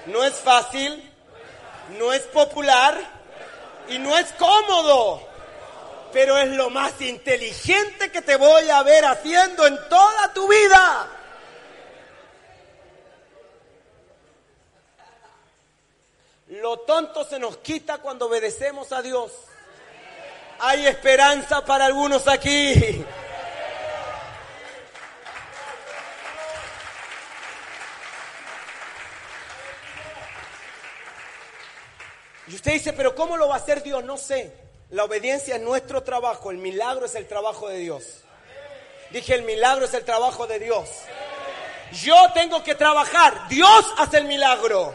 no 0.05 0.23
es 0.23 0.33
fácil, 0.35 1.11
no 1.99 2.13
es 2.13 2.23
popular 2.23 3.20
y 3.89 3.99
no 3.99 4.17
es 4.17 4.31
cómodo 4.33 5.31
pero 6.11 6.37
es 6.37 6.49
lo 6.49 6.69
más 6.69 6.99
inteligente 7.01 8.11
que 8.11 8.21
te 8.21 8.35
voy 8.35 8.69
a 8.69 8.83
ver 8.83 9.05
haciendo 9.05 9.65
en 9.65 9.77
toda 9.89 10.33
tu 10.33 10.47
vida. 10.47 11.07
Lo 16.47 16.79
tonto 16.79 17.23
se 17.23 17.39
nos 17.39 17.57
quita 17.57 17.99
cuando 17.99 18.27
obedecemos 18.27 18.91
a 18.91 19.01
Dios. 19.01 19.31
Hay 20.59 20.85
esperanza 20.85 21.63
para 21.63 21.85
algunos 21.85 22.27
aquí. 22.27 23.03
Y 32.51 32.55
usted 32.55 32.73
dice, 32.73 32.91
pero 32.91 33.15
¿cómo 33.15 33.37
lo 33.37 33.47
va 33.47 33.55
a 33.55 33.59
hacer 33.59 33.81
Dios? 33.81 34.03
No 34.03 34.17
sé. 34.17 34.51
La 34.89 35.05
obediencia 35.05 35.55
es 35.55 35.61
nuestro 35.61 36.03
trabajo, 36.03 36.51
el 36.51 36.57
milagro 36.57 37.05
es 37.05 37.15
el 37.15 37.25
trabajo 37.25 37.69
de 37.69 37.77
Dios. 37.77 38.03
Dije, 39.09 39.35
el 39.35 39.43
milagro 39.43 39.85
es 39.85 39.93
el 39.93 40.03
trabajo 40.03 40.47
de 40.47 40.59
Dios. 40.59 40.89
Yo 41.93 42.15
tengo 42.33 42.61
que 42.61 42.75
trabajar, 42.75 43.47
Dios 43.47 43.85
hace 43.97 44.17
el 44.17 44.25
milagro. 44.25 44.93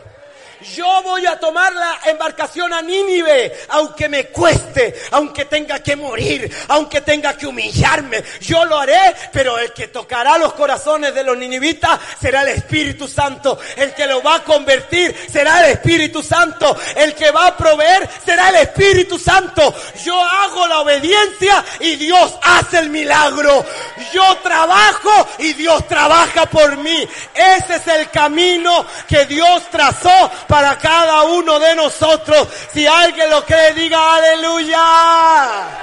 Yo 0.60 1.02
voy 1.02 1.26
a 1.26 1.38
tomar 1.38 1.74
la 1.74 2.00
embarcación 2.06 2.72
a 2.72 2.80
Nínive, 2.80 3.52
aunque 3.68 4.08
me 4.08 4.26
cueste, 4.28 4.94
aunque 5.10 5.44
tenga 5.44 5.80
que 5.80 5.96
morir, 5.96 6.50
aunque 6.68 7.02
tenga 7.02 7.36
que 7.36 7.46
humillarme. 7.46 8.24
Yo 8.40 8.64
lo 8.64 8.78
haré, 8.78 9.14
pero 9.32 9.58
el 9.58 9.72
que 9.72 9.88
tocará 9.88 10.38
los 10.38 10.54
corazones 10.54 11.14
de 11.14 11.24
los 11.24 11.36
ninivitas 11.36 12.00
será 12.20 12.42
el 12.42 12.48
Espíritu 12.48 13.06
Santo. 13.06 13.58
El 13.76 13.92
que 13.92 14.06
lo 14.06 14.22
va 14.22 14.36
a 14.36 14.44
convertir 14.44 15.14
será 15.30 15.64
el 15.64 15.72
Espíritu 15.72 16.22
Santo. 16.22 16.76
El 16.94 17.14
que 17.14 17.30
va 17.30 17.48
a 17.48 17.56
proveer 17.56 18.08
será 18.24 18.48
el 18.48 18.56
Espíritu 18.56 19.18
Santo. 19.18 19.74
Yo 20.04 20.18
hago 20.18 20.66
la 20.66 20.80
obediencia 20.80 21.64
y 21.80 21.96
Dios 21.96 22.34
hace 22.42 22.78
el 22.78 22.88
milagro. 22.88 23.64
Yo 24.12 24.36
trabajo 24.38 25.28
y 25.38 25.52
Dios 25.52 25.86
trabaja 25.86 26.46
por 26.46 26.76
mí. 26.78 27.06
Ese 27.34 27.76
es 27.76 27.86
el 27.88 28.10
camino 28.10 28.86
que 29.06 29.26
Dios 29.26 29.64
trazó 29.70 30.30
para 30.48 30.78
cada 30.78 31.24
uno 31.24 31.58
de 31.58 31.74
nosotros. 31.74 32.48
Si 32.72 32.86
alguien 32.86 33.30
lo 33.30 33.44
cree, 33.44 33.74
diga 33.74 34.16
aleluya. 34.16 35.82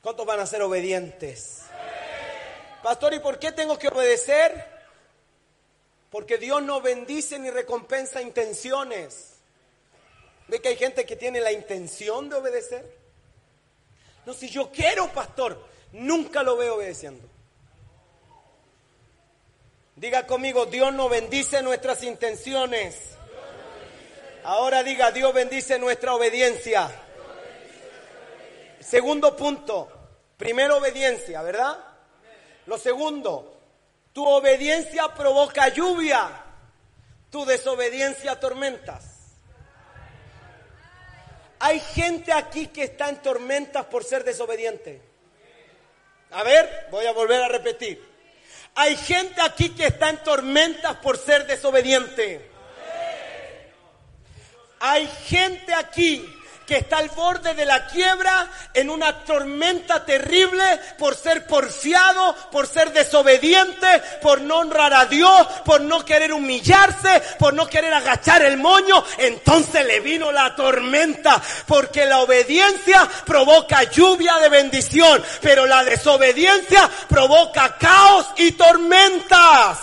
¿Cuántos 0.00 0.26
van 0.26 0.40
a 0.40 0.46
ser 0.46 0.62
obedientes? 0.62 1.62
Pastor, 2.82 3.14
¿y 3.14 3.20
por 3.20 3.38
qué 3.38 3.52
tengo 3.52 3.78
que 3.78 3.88
obedecer? 3.88 4.72
Porque 6.10 6.36
Dios 6.36 6.62
no 6.62 6.82
bendice 6.82 7.38
ni 7.38 7.50
recompensa 7.50 8.20
intenciones. 8.20 9.36
¿Ve 10.48 10.60
que 10.60 10.68
hay 10.68 10.76
gente 10.76 11.06
que 11.06 11.16
tiene 11.16 11.40
la 11.40 11.52
intención 11.52 12.28
de 12.28 12.36
obedecer? 12.36 12.84
No, 14.26 14.34
si 14.34 14.50
yo 14.50 14.70
quiero, 14.70 15.10
pastor, 15.12 15.58
nunca 15.92 16.42
lo 16.42 16.56
veo 16.56 16.76
obedeciendo. 16.76 17.33
Diga 19.96 20.26
conmigo, 20.26 20.66
Dios 20.66 20.92
no 20.92 21.08
bendice 21.08 21.62
nuestras 21.62 22.02
intenciones. 22.02 23.10
Ahora 24.42 24.82
diga, 24.82 25.12
Dios 25.12 25.32
bendice 25.32 25.78
nuestra 25.78 26.14
obediencia. 26.14 26.90
Segundo 28.80 29.36
punto, 29.36 29.88
primero 30.36 30.78
obediencia, 30.78 31.42
¿verdad? 31.42 31.78
Lo 32.66 32.76
segundo, 32.76 33.56
tu 34.12 34.26
obediencia 34.26 35.14
provoca 35.14 35.68
lluvia, 35.68 36.28
tu 37.30 37.44
desobediencia 37.44 38.38
tormentas. 38.40 39.04
Hay 41.60 41.78
gente 41.78 42.32
aquí 42.32 42.66
que 42.66 42.84
está 42.84 43.08
en 43.08 43.22
tormentas 43.22 43.86
por 43.86 44.04
ser 44.04 44.24
desobediente. 44.24 45.00
A 46.32 46.42
ver, 46.42 46.88
voy 46.90 47.06
a 47.06 47.12
volver 47.12 47.42
a 47.42 47.48
repetir. 47.48 48.13
Hay 48.76 48.96
gente 48.96 49.40
aquí 49.40 49.70
que 49.70 49.86
está 49.86 50.10
en 50.10 50.18
tormentas 50.18 50.96
por 50.96 51.16
ser 51.16 51.46
desobediente. 51.46 52.50
Hay 54.80 55.08
gente 55.26 55.72
aquí 55.72 56.24
que 56.66 56.78
está 56.78 56.98
al 56.98 57.10
borde 57.10 57.54
de 57.54 57.64
la 57.64 57.86
quiebra 57.86 58.48
en 58.72 58.90
una 58.90 59.24
tormenta 59.24 60.04
terrible 60.04 60.64
por 60.98 61.14
ser 61.14 61.46
porfiado, 61.46 62.34
por 62.50 62.66
ser 62.66 62.92
desobediente, 62.92 64.02
por 64.22 64.40
no 64.40 64.58
honrar 64.58 64.94
a 64.94 65.06
Dios, 65.06 65.46
por 65.64 65.80
no 65.80 66.04
querer 66.04 66.32
humillarse, 66.32 67.22
por 67.38 67.54
no 67.54 67.66
querer 67.66 67.92
agachar 67.92 68.42
el 68.42 68.56
moño. 68.56 69.04
Entonces 69.18 69.84
le 69.84 70.00
vino 70.00 70.32
la 70.32 70.54
tormenta 70.56 71.40
porque 71.66 72.06
la 72.06 72.20
obediencia 72.20 73.08
provoca 73.26 73.84
lluvia 73.84 74.36
de 74.38 74.48
bendición, 74.48 75.22
pero 75.40 75.66
la 75.66 75.84
desobediencia 75.84 76.88
provoca 77.08 77.76
caos 77.78 78.26
y 78.36 78.52
tormentas. 78.52 79.78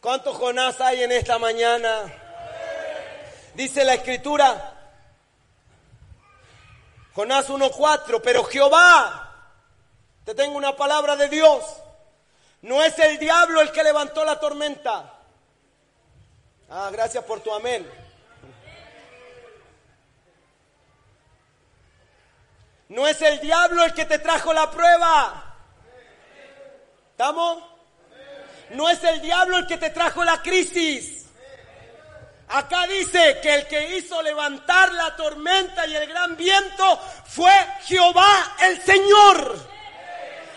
¿Cuántos 0.00 0.36
Jonás 0.36 0.80
hay 0.82 1.02
en 1.02 1.12
esta 1.12 1.38
mañana? 1.38 2.23
Dice 3.54 3.84
la 3.84 3.94
escritura, 3.94 4.74
Jonás 7.14 7.48
1.4, 7.48 8.20
pero 8.22 8.44
Jehová, 8.44 9.32
te 10.24 10.34
tengo 10.34 10.56
una 10.56 10.74
palabra 10.76 11.14
de 11.14 11.28
Dios, 11.28 11.64
no 12.62 12.82
es 12.82 12.98
el 12.98 13.18
diablo 13.18 13.60
el 13.60 13.70
que 13.70 13.84
levantó 13.84 14.24
la 14.24 14.40
tormenta. 14.40 15.12
Ah, 16.68 16.88
gracias 16.90 17.22
por 17.24 17.40
tu 17.40 17.52
amén. 17.52 17.88
No 22.88 23.06
es 23.06 23.20
el 23.22 23.40
diablo 23.40 23.84
el 23.84 23.94
que 23.94 24.04
te 24.04 24.18
trajo 24.18 24.52
la 24.52 24.70
prueba. 24.70 25.56
¿Estamos? 27.10 27.62
No 28.70 28.88
es 28.88 29.02
el 29.04 29.20
diablo 29.20 29.58
el 29.58 29.66
que 29.66 29.76
te 29.76 29.90
trajo 29.90 30.24
la 30.24 30.42
crisis. 30.42 31.23
Acá 32.48 32.86
dice 32.86 33.38
que 33.42 33.54
el 33.54 33.66
que 33.66 33.96
hizo 33.96 34.22
levantar 34.22 34.92
la 34.92 35.16
tormenta 35.16 35.86
y 35.86 35.96
el 35.96 36.06
gran 36.08 36.36
viento 36.36 37.00
fue 37.26 37.52
Jehová 37.84 38.56
el 38.62 38.80
Señor. 38.82 39.73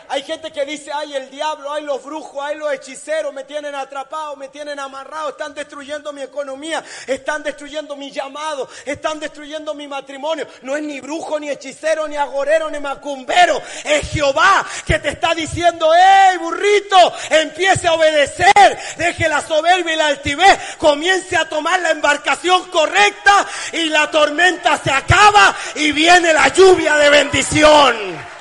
Hay 0.09 0.23
gente 0.23 0.51
que 0.51 0.65
dice, 0.65 0.91
ay, 0.93 1.15
el 1.15 1.29
diablo, 1.29 1.71
ay, 1.71 1.83
los 1.83 2.01
brujos, 2.03 2.39
ay, 2.41 2.55
los 2.55 2.71
hechiceros 2.71 3.33
me 3.33 3.43
tienen 3.43 3.75
atrapado, 3.75 4.35
me 4.35 4.47
tienen 4.47 4.79
amarrado, 4.79 5.29
están 5.29 5.53
destruyendo 5.53 6.13
mi 6.13 6.21
economía, 6.21 6.83
están 7.05 7.43
destruyendo 7.43 7.95
mi 7.95 8.09
llamado, 8.09 8.69
están 8.85 9.19
destruyendo 9.19 9.73
mi 9.73 9.87
matrimonio. 9.87 10.47
No 10.61 10.77
es 10.77 10.83
ni 10.83 11.01
brujo, 11.01 11.39
ni 11.39 11.49
hechicero, 11.49 12.07
ni 12.07 12.15
agorero, 12.15 12.69
ni 12.69 12.79
macumbero. 12.79 13.61
Es 13.83 14.09
Jehová 14.11 14.65
que 14.85 14.99
te 14.99 15.09
está 15.09 15.35
diciendo, 15.35 15.91
hey, 15.93 16.37
burrito, 16.37 17.13
empiece 17.29 17.87
a 17.87 17.93
obedecer, 17.93 18.79
deje 18.97 19.27
la 19.27 19.41
soberbia 19.41 19.93
y 19.93 19.97
la 19.97 20.07
altivez, 20.07 20.57
comience 20.77 21.35
a 21.35 21.49
tomar 21.49 21.81
la 21.81 21.91
embarcación 21.91 22.69
correcta 22.69 23.45
y 23.73 23.89
la 23.89 24.09
tormenta 24.09 24.77
se 24.77 24.91
acaba 24.91 25.55
y 25.75 25.91
viene 25.91 26.31
la 26.31 26.47
lluvia 26.49 26.95
de 26.95 27.09
bendición. 27.09 28.36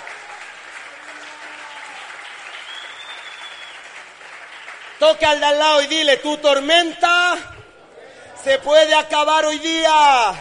Toca 4.98 5.30
al 5.30 5.40
de 5.40 5.46
al 5.46 5.58
lado 5.58 5.82
y 5.82 5.86
dile, 5.88 6.16
tu 6.18 6.38
tormenta 6.38 7.36
se 8.42 8.58
puede 8.60 8.94
acabar 8.94 9.44
hoy 9.44 9.58
día, 9.58 10.32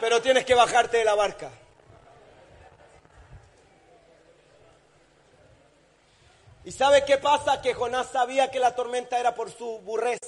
pero 0.00 0.22
tienes 0.22 0.44
que 0.44 0.54
bajarte 0.54 0.98
de 0.98 1.04
la 1.04 1.14
barca. 1.14 1.50
¿Y 6.64 6.72
sabe 6.72 7.04
qué 7.04 7.18
pasa? 7.18 7.60
Que 7.60 7.74
Jonás 7.74 8.08
sabía 8.12 8.50
que 8.50 8.60
la 8.60 8.76
tormenta 8.76 9.18
era 9.18 9.34
por 9.34 9.50
su 9.50 9.80
burrez. 9.80 10.20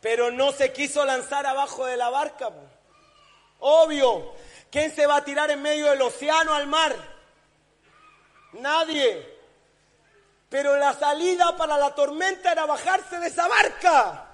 Pero 0.00 0.30
no 0.30 0.52
se 0.52 0.72
quiso 0.72 1.04
lanzar 1.04 1.44
abajo 1.44 1.84
de 1.84 1.96
la 1.96 2.08
barca. 2.08 2.50
Obvio. 3.58 4.32
¿Quién 4.70 4.94
se 4.94 5.06
va 5.06 5.16
a 5.16 5.24
tirar 5.24 5.50
en 5.50 5.60
medio 5.60 5.90
del 5.90 6.02
océano 6.02 6.54
al 6.54 6.66
mar? 6.66 6.94
Nadie. 8.52 9.33
Pero 10.54 10.76
la 10.76 10.92
salida 10.92 11.56
para 11.56 11.76
la 11.76 11.92
tormenta 11.96 12.52
era 12.52 12.64
bajarse 12.64 13.18
de 13.18 13.26
esa 13.26 13.48
barca. 13.48 14.24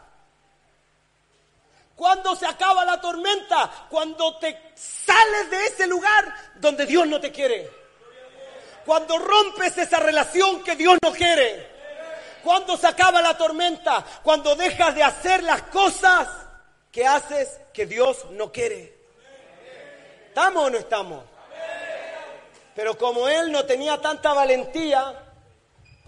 ¿Cuándo 1.97 2.37
se 2.37 2.45
acaba 2.45 2.85
la 2.85 3.01
tormenta? 3.01 3.87
Cuando 3.89 4.37
te 4.37 4.71
sales 4.75 5.51
de 5.51 5.65
ese 5.65 5.87
lugar 5.87 6.53
donde 6.57 6.85
Dios 6.85 7.07
no 7.07 7.19
te 7.23 7.33
quiere. 7.33 7.71
Cuando 8.85 9.17
rompes 9.17 9.79
esa 9.79 9.99
relación 9.99 10.63
que 10.63 10.77
Dios 10.77 10.99
no 11.03 11.11
quiere. 11.11 11.67
Cuando 12.45 12.77
se 12.77 12.87
acaba 12.87 13.23
la 13.23 13.39
tormenta. 13.39 14.05
Cuando 14.23 14.55
dejas 14.55 14.95
de 14.95 15.03
hacer 15.03 15.43
las 15.43 15.63
cosas 15.63 16.29
que 16.93 17.07
haces 17.07 17.59
que 17.73 17.87
Dios 17.87 18.27
no 18.33 18.53
quiere. 18.53 18.95
¿Estamos 20.29 20.65
o 20.65 20.69
no 20.69 20.77
estamos? 20.77 21.25
Pero 22.75 22.99
como 22.99 23.27
él 23.27 23.51
no 23.51 23.65
tenía 23.65 23.99
tanta 24.03 24.35
valentía, 24.35 25.30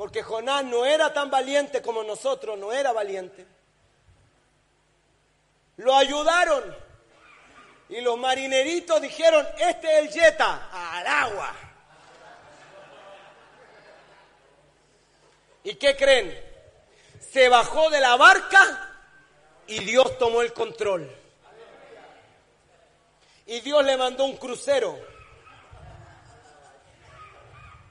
porque 0.03 0.25
Jonás 0.25 0.65
no 0.65 0.85
era 0.85 1.13
tan 1.13 1.31
valiente 1.31 1.81
como 1.81 2.03
nosotros, 2.03 2.59
no 2.59 2.73
era 2.73 2.91
valiente. 2.91 3.47
Lo 5.77 5.95
ayudaron. 5.95 6.77
Y 7.89 8.01
los 8.01 8.19
marineritos 8.19 9.01
dijeron, 9.01 9.47
este 9.59 9.87
es 9.87 9.99
el 10.01 10.11
Yeta, 10.11 10.71
al 10.73 11.07
agua. 11.07 11.55
¿Y 15.63 15.77
qué 15.77 15.95
creen? 15.95 16.37
Se 17.21 17.49
bajó 17.49 17.89
de 17.89 18.01
la 18.01 18.17
barca 18.17 18.97
y 19.69 19.85
Dios 19.85 20.19
tomó 20.19 20.43
el 20.43 20.53
control. 20.53 21.09
Y 23.47 23.61
Dios 23.61 23.85
le 23.85 23.97
mandó 23.97 24.25
un 24.25 24.37
crucero. 24.37 24.99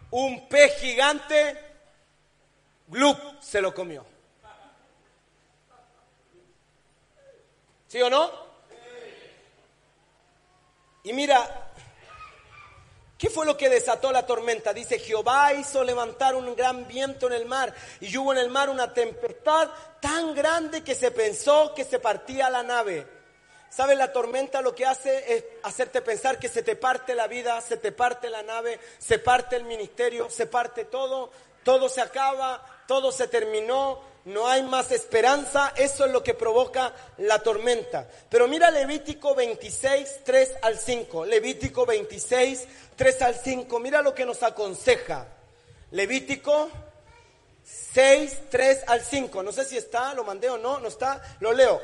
Un 0.10 0.50
pez 0.50 0.78
gigante 0.82 1.71
Glup 2.91 3.41
se 3.41 3.62
lo 3.62 3.73
comió. 3.73 4.06
¿Sí 7.88 8.01
o 8.01 8.10
no? 8.10 8.30
Y 11.04 11.13
mira, 11.13 11.71
¿qué 13.17 13.30
fue 13.30 13.45
lo 13.45 13.56
que 13.56 13.69
desató 13.69 14.12
la 14.12 14.25
tormenta? 14.25 14.73
Dice, 14.73 14.99
Jehová 14.99 15.54
hizo 15.54 15.84
levantar 15.84 16.36
un 16.36 16.54
gran 16.56 16.86
viento 16.88 17.27
en 17.27 17.34
el 17.34 17.45
mar 17.45 17.73
y 18.01 18.15
hubo 18.17 18.34
en 18.34 18.39
el 18.39 18.49
mar 18.49 18.69
una 18.69 18.93
tempestad 18.93 19.69
tan 20.01 20.36
grande 20.36 20.84
que 20.84 20.93
se 20.93 21.12
pensó 21.12 21.73
que 21.73 21.86
se 21.86 21.99
partía 21.99 22.49
la 22.49 22.62
nave. 22.62 23.08
¿Sabes? 23.69 23.97
La 23.97 24.12
tormenta 24.12 24.62
lo 24.62 24.75
que 24.75 24.86
hace 24.86 25.34
es 25.34 25.45
hacerte 25.63 26.01
pensar 26.01 26.39
que 26.39 26.49
se 26.49 26.62
te 26.62 26.75
parte 26.75 27.15
la 27.15 27.27
vida, 27.27 27.62
se 27.62 27.77
te 27.77 27.93
parte 27.93 28.30
la 28.30 28.43
nave, 28.43 28.82
se 28.99 29.17
parte 29.17 29.56
el 29.56 29.63
ministerio, 29.63 30.30
se 30.30 30.45
parte 30.45 30.84
todo, 30.84 31.32
todo 31.63 31.88
se 31.88 32.01
acaba, 32.01 32.81
todo 32.91 33.13
se 33.13 33.30
terminó, 33.30 34.01
no 34.25 34.49
hay 34.49 34.63
más 34.63 34.91
esperanza, 34.91 35.71
eso 35.77 36.04
es 36.04 36.12
lo 36.12 36.21
que 36.21 36.34
provoca 36.34 36.93
la 37.19 37.39
tormenta. 37.39 38.06
Pero 38.30 38.49
mira 38.49 38.69
Levítico 38.69 39.34
26, 39.34 40.25
3 40.25 40.56
al 40.62 40.77
5, 40.77 41.25
Levítico 41.25 41.86
26, 41.86 42.67
3 42.97 43.21
al 43.21 43.36
5, 43.36 43.80
mira 43.80 44.01
lo 44.01 44.13
que 44.13 44.25
nos 44.25 44.43
aconseja. 44.43 45.25
Levítico 45.91 46.69
6, 47.93 48.38
3 48.49 48.84
al 48.88 49.06
5, 49.06 49.41
no 49.41 49.54
sé 49.54 49.63
si 49.63 49.77
está, 49.77 50.13
lo 50.13 50.25
mandé 50.25 50.49
o 50.49 50.58
no, 50.58 50.77
no 50.82 50.89
está, 50.89 51.21
lo 51.39 51.54
leo. 51.54 51.82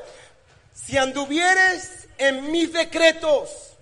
Si 0.73 0.97
anduvieres 0.97 2.09
en 2.17 2.51
mis 2.51 2.73
decretos 2.73 3.77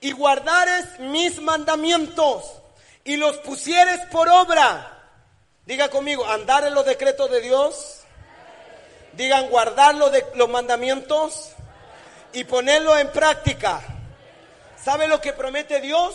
y 0.00 0.12
guardares 0.12 0.98
mis 0.98 1.42
mandamientos 1.42 2.54
y 3.04 3.18
los 3.18 3.36
pusieres 3.36 4.00
por 4.06 4.30
obra, 4.30 4.94
Diga 5.68 5.90
conmigo, 5.90 6.26
andar 6.26 6.64
en 6.64 6.72
los 6.72 6.86
decretos 6.86 7.30
de 7.30 7.42
Dios. 7.42 8.00
Digan, 9.12 9.50
guardar 9.50 9.94
los, 9.96 10.10
de, 10.10 10.24
los 10.34 10.48
mandamientos 10.48 11.50
y 12.32 12.44
ponerlo 12.44 12.96
en 12.96 13.12
práctica. 13.12 13.82
¿Sabe 14.82 15.06
lo 15.06 15.20
que 15.20 15.34
promete 15.34 15.82
Dios? 15.82 16.14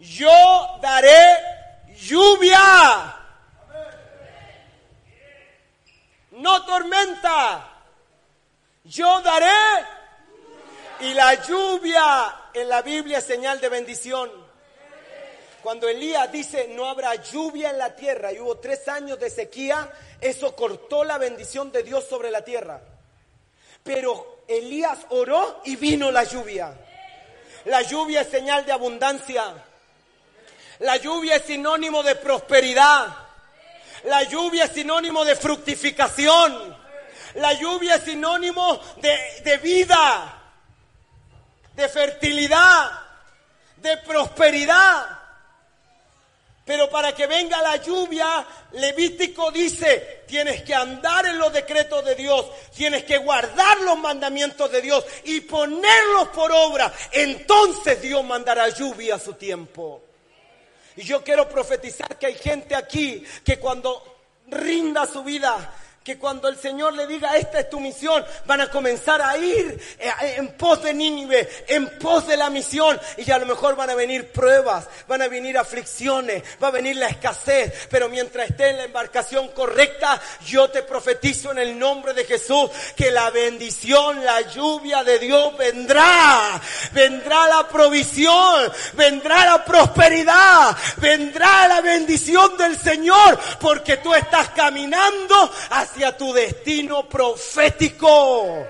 Yo 0.00 0.32
daré 0.82 1.38
lluvia. 1.96 3.14
No 6.32 6.64
tormenta. 6.64 7.68
Yo 8.82 9.20
daré. 9.20 9.46
Y 11.02 11.14
la 11.14 11.34
lluvia 11.34 12.34
en 12.52 12.68
la 12.68 12.82
Biblia 12.82 13.18
es 13.18 13.26
señal 13.26 13.60
de 13.60 13.68
bendición. 13.68 14.43
Cuando 15.64 15.88
Elías 15.88 16.30
dice 16.30 16.68
no 16.76 16.84
habrá 16.90 17.14
lluvia 17.14 17.70
en 17.70 17.78
la 17.78 17.96
tierra 17.96 18.30
y 18.30 18.38
hubo 18.38 18.58
tres 18.58 18.86
años 18.86 19.18
de 19.18 19.30
sequía, 19.30 19.90
eso 20.20 20.54
cortó 20.54 21.04
la 21.04 21.16
bendición 21.16 21.72
de 21.72 21.82
Dios 21.82 22.04
sobre 22.06 22.30
la 22.30 22.44
tierra. 22.44 22.82
Pero 23.82 24.42
Elías 24.46 24.98
oró 25.08 25.62
y 25.64 25.76
vino 25.76 26.10
la 26.10 26.24
lluvia. 26.24 26.74
La 27.64 27.80
lluvia 27.80 28.20
es 28.20 28.28
señal 28.28 28.66
de 28.66 28.72
abundancia. 28.72 29.54
La 30.80 30.98
lluvia 30.98 31.36
es 31.36 31.44
sinónimo 31.44 32.02
de 32.02 32.16
prosperidad. 32.16 33.16
La 34.04 34.22
lluvia 34.24 34.64
es 34.64 34.72
sinónimo 34.72 35.24
de 35.24 35.34
fructificación. 35.34 36.76
La 37.36 37.54
lluvia 37.54 37.94
es 37.94 38.02
sinónimo 38.02 38.78
de, 39.00 39.18
de 39.42 39.56
vida, 39.56 40.42
de 41.74 41.88
fertilidad, 41.88 42.90
de 43.78 43.96
prosperidad. 43.96 45.23
Pero 46.64 46.88
para 46.88 47.14
que 47.14 47.26
venga 47.26 47.60
la 47.60 47.76
lluvia, 47.76 48.46
Levítico 48.72 49.50
dice, 49.50 50.22
tienes 50.26 50.62
que 50.62 50.74
andar 50.74 51.26
en 51.26 51.38
los 51.38 51.52
decretos 51.52 52.02
de 52.04 52.14
Dios, 52.14 52.46
tienes 52.74 53.04
que 53.04 53.18
guardar 53.18 53.80
los 53.80 53.98
mandamientos 53.98 54.72
de 54.72 54.80
Dios 54.80 55.04
y 55.24 55.42
ponerlos 55.42 56.28
por 56.28 56.50
obra. 56.52 56.90
Entonces 57.12 58.00
Dios 58.00 58.24
mandará 58.24 58.70
lluvia 58.70 59.16
a 59.16 59.18
su 59.18 59.34
tiempo. 59.34 60.02
Y 60.96 61.02
yo 61.02 61.22
quiero 61.22 61.46
profetizar 61.48 62.18
que 62.18 62.26
hay 62.26 62.34
gente 62.34 62.74
aquí 62.74 63.22
que 63.44 63.58
cuando 63.58 64.14
rinda 64.46 65.06
su 65.06 65.22
vida, 65.22 65.70
que 66.04 66.18
cuando 66.18 66.48
el 66.48 66.58
Señor 66.58 66.92
le 66.92 67.06
diga, 67.06 67.34
esta 67.38 67.60
es 67.60 67.70
tu 67.70 67.80
misión, 67.80 68.22
van 68.44 68.60
a 68.60 68.68
comenzar 68.68 69.22
a 69.22 69.38
ir 69.38 69.80
eh, 69.98 70.34
en 70.36 70.48
pos 70.48 70.82
de 70.82 70.92
Nínive, 70.92 71.48
en 71.66 71.98
pos 71.98 72.26
de 72.26 72.36
la 72.36 72.50
misión, 72.50 73.00
y 73.16 73.30
a 73.30 73.38
lo 73.38 73.46
mejor 73.46 73.74
van 73.74 73.88
a 73.88 73.94
venir 73.94 74.30
pruebas, 74.30 74.86
van 75.08 75.22
a 75.22 75.28
venir 75.28 75.56
aflicciones, 75.56 76.42
va 76.62 76.68
a 76.68 76.72
venir 76.72 76.96
la 76.96 77.06
escasez, 77.06 77.88
pero 77.88 78.10
mientras 78.10 78.50
esté 78.50 78.68
en 78.68 78.76
la 78.76 78.84
embarcación 78.84 79.48
correcta, 79.52 80.20
yo 80.46 80.68
te 80.68 80.82
profetizo 80.82 81.52
en 81.52 81.58
el 81.58 81.78
nombre 81.78 82.12
de 82.12 82.26
Jesús 82.26 82.70
que 82.94 83.10
la 83.10 83.30
bendición, 83.30 84.22
la 84.22 84.42
lluvia 84.42 85.04
de 85.04 85.18
Dios 85.18 85.56
vendrá, 85.56 86.60
vendrá 86.92 87.48
la 87.48 87.66
provisión, 87.66 88.70
vendrá 88.92 89.46
la 89.46 89.64
prosperidad, 89.64 90.76
vendrá 90.98 91.66
la 91.66 91.80
bendición 91.80 92.58
del 92.58 92.78
Señor, 92.78 93.40
porque 93.58 93.96
tú 93.96 94.12
estás 94.12 94.50
caminando 94.50 95.50
hacia 95.70 95.93
hacia 95.94 96.16
tu 96.16 96.32
destino 96.32 97.08
profético. 97.08 98.66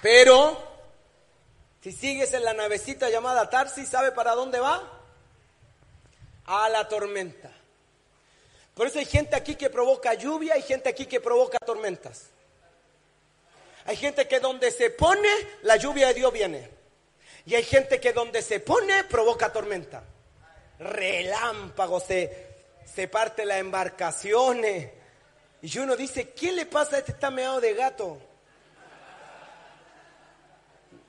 Pero 0.00 0.56
si 1.82 1.92
sigues 1.92 2.32
en 2.32 2.44
la 2.44 2.54
navecita 2.54 3.10
llamada 3.10 3.50
Tarsi, 3.50 3.84
¿sabe 3.84 4.12
para 4.12 4.34
dónde 4.34 4.60
va? 4.60 4.82
A 6.46 6.70
la 6.70 6.88
tormenta. 6.88 7.50
Por 8.74 8.86
eso 8.86 8.98
hay 8.98 9.04
gente 9.04 9.36
aquí 9.36 9.56
que 9.56 9.68
provoca 9.68 10.14
lluvia 10.14 10.56
y 10.56 10.62
gente 10.62 10.88
aquí 10.88 11.04
que 11.04 11.20
provoca 11.20 11.58
tormentas. 11.58 12.33
Hay 13.84 13.96
gente 13.96 14.26
que 14.26 14.40
donde 14.40 14.70
se 14.70 14.90
pone, 14.90 15.28
la 15.62 15.76
lluvia 15.76 16.08
de 16.08 16.14
Dios 16.14 16.32
viene. 16.32 16.70
Y 17.46 17.54
hay 17.54 17.64
gente 17.64 18.00
que 18.00 18.12
donde 18.12 18.40
se 18.40 18.60
pone, 18.60 19.04
provoca 19.04 19.52
tormenta. 19.52 20.04
Relámpagos, 20.78 22.04
se, 22.04 22.46
se 22.86 23.08
parte 23.08 23.44
las 23.44 23.58
embarcaciones. 23.58 24.90
Y 25.60 25.78
uno 25.78 25.96
dice, 25.96 26.30
¿qué 26.30 26.52
le 26.52 26.66
pasa 26.66 26.96
a 26.96 26.98
este 27.00 27.12
está 27.12 27.30
meado 27.30 27.60
de 27.60 27.74
gato? 27.74 28.18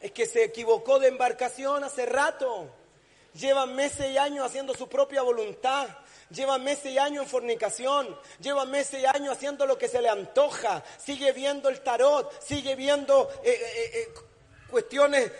Es 0.02 0.12
que 0.12 0.26
se 0.26 0.44
equivocó 0.44 1.00
de 1.00 1.08
embarcación 1.08 1.84
hace 1.84 2.06
rato. 2.06 2.70
Lleva 3.34 3.66
meses 3.66 4.12
y 4.12 4.18
años 4.18 4.46
haciendo 4.46 4.74
su 4.74 4.88
propia 4.88 5.22
voluntad. 5.22 5.88
Lleva 6.36 6.58
meses 6.58 6.92
y 6.92 6.98
años 6.98 7.24
en 7.24 7.30
fornicación, 7.30 8.20
lleva 8.42 8.66
meses 8.66 9.02
y 9.02 9.06
años 9.06 9.38
haciendo 9.38 9.66
lo 9.66 9.78
que 9.78 9.88
se 9.88 10.02
le 10.02 10.10
antoja, 10.10 10.84
sigue 10.98 11.32
viendo 11.32 11.70
el 11.70 11.80
tarot, 11.80 12.30
sigue 12.42 12.76
viendo 12.76 13.30
eh, 13.42 13.58
eh, 13.94 14.14
eh, 14.66 14.72
cuestiones 14.76 15.32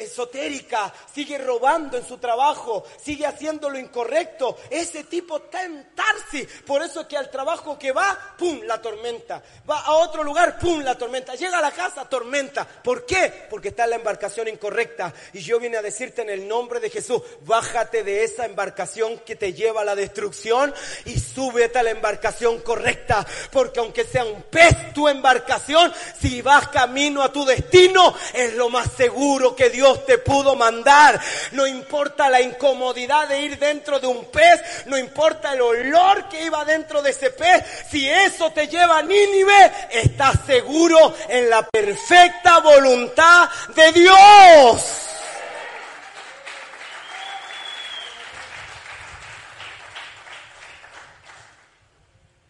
esotéricas, 0.00 0.92
sigue 1.14 1.38
robando 1.38 1.96
en 1.96 2.06
su 2.06 2.18
trabajo, 2.18 2.84
sigue 3.02 3.26
haciendo 3.26 3.70
lo 3.70 3.78
incorrecto. 3.78 4.58
Ese 4.70 5.04
tipo 5.04 5.36
está 5.38 5.64
en 5.64 5.94
Tarsi. 5.94 6.46
Por 6.66 6.82
eso 6.82 7.02
es 7.02 7.06
que 7.06 7.16
al 7.16 7.30
trabajo 7.30 7.78
que 7.78 7.92
va, 7.92 8.34
¡pum! 8.36 8.60
la 8.64 8.80
tormenta. 8.80 9.42
Va 9.68 9.80
a 9.80 9.92
otro 9.92 10.22
lugar, 10.22 10.58
¡pum! 10.58 10.80
la 10.80 10.96
tormenta. 10.96 11.34
Llega 11.34 11.58
a 11.58 11.62
la 11.62 11.70
casa, 11.70 12.08
tormenta. 12.08 12.66
¿Por 12.66 13.06
qué? 13.06 13.46
Porque 13.48 13.68
está 13.68 13.84
en 13.84 13.90
la 13.90 13.96
embarcación 13.96 14.48
incorrecta. 14.48 15.12
Y 15.32 15.40
yo 15.40 15.58
vine 15.58 15.76
a 15.76 15.82
decirte 15.82 16.22
en 16.22 16.30
el 16.30 16.46
nombre 16.46 16.80
de 16.80 16.90
Jesús, 16.90 17.22
bájate 17.42 18.02
de 18.02 18.24
esa 18.24 18.44
embarcación 18.44 19.18
que 19.20 19.36
te 19.36 19.52
lleva 19.52 19.82
a 19.82 19.84
la 19.84 19.94
destrucción 19.94 20.74
y 21.04 21.18
súbete 21.18 21.78
a 21.78 21.82
la 21.82 21.90
embarcación 21.90 22.60
correcta. 22.60 23.26
Porque 23.50 23.80
aunque 23.80 24.04
sea 24.04 24.24
un 24.24 24.42
pez 24.42 24.92
tu 24.92 25.08
embarcación, 25.08 25.92
si 26.20 26.42
vas 26.42 26.68
camino 26.68 27.22
a 27.22 27.32
tu 27.32 27.44
destino, 27.44 28.14
es 28.34 28.54
lo 28.54 28.68
más 28.72 28.90
seguro 28.96 29.54
que 29.54 29.70
Dios 29.70 30.04
te 30.04 30.18
pudo 30.18 30.56
mandar. 30.56 31.20
No 31.52 31.66
importa 31.66 32.28
la 32.28 32.40
incomodidad 32.40 33.28
de 33.28 33.42
ir 33.42 33.58
dentro 33.58 34.00
de 34.00 34.08
un 34.08 34.24
pez, 34.24 34.60
no 34.86 34.98
importa 34.98 35.52
el 35.52 35.60
olor 35.60 36.28
que 36.28 36.42
iba 36.42 36.64
dentro 36.64 37.02
de 37.02 37.10
ese 37.10 37.30
pez, 37.30 37.64
si 37.90 38.08
eso 38.08 38.50
te 38.50 38.66
lleva 38.66 38.98
a 38.98 39.02
Nínive, 39.02 39.72
estás 39.90 40.40
seguro 40.46 41.14
en 41.28 41.48
la 41.48 41.62
perfecta 41.68 42.58
voluntad 42.58 43.48
de 43.76 43.92
Dios. 43.92 44.82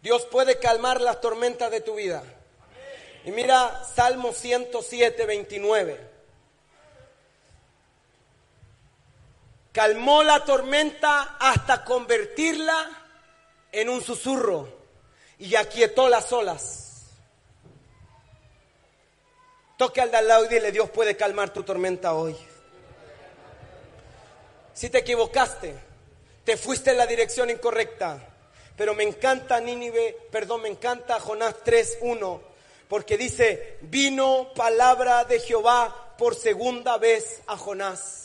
Dios 0.02 0.26
puede 0.26 0.58
calmar 0.58 1.00
las 1.00 1.20
tormentas 1.20 1.70
de 1.70 1.80
tu 1.80 1.94
vida. 1.94 2.24
Y 3.24 3.30
mira 3.30 3.84
Salmo 3.94 4.32
107, 4.32 5.26
29. 5.26 6.11
Calmó 9.72 10.22
la 10.22 10.44
tormenta 10.44 11.36
hasta 11.40 11.82
convertirla 11.84 12.90
en 13.72 13.88
un 13.88 14.02
susurro 14.02 14.68
y 15.38 15.56
aquietó 15.56 16.08
las 16.08 16.30
olas. 16.32 17.06
Toque 19.78 20.00
al 20.00 20.10
de 20.10 20.18
al 20.18 20.28
lado 20.28 20.44
y 20.44 20.48
dile, 20.48 20.70
Dios 20.70 20.90
puede 20.90 21.16
calmar 21.16 21.50
tu 21.50 21.62
tormenta 21.62 22.12
hoy. 22.12 22.36
Si 24.74 24.90
te 24.90 24.98
equivocaste, 24.98 25.74
te 26.44 26.56
fuiste 26.56 26.90
en 26.90 26.98
la 26.98 27.06
dirección 27.06 27.50
incorrecta, 27.50 28.18
pero 28.76 28.94
me 28.94 29.04
encanta 29.04 29.60
Nínive, 29.60 30.16
perdón, 30.30 30.62
me 30.62 30.68
encanta 30.68 31.18
Jonás 31.18 31.56
3.1, 31.64 32.40
porque 32.88 33.16
dice, 33.16 33.78
vino 33.82 34.52
palabra 34.54 35.24
de 35.24 35.40
Jehová 35.40 36.14
por 36.18 36.34
segunda 36.34 36.98
vez 36.98 37.40
a 37.46 37.56
Jonás. 37.56 38.21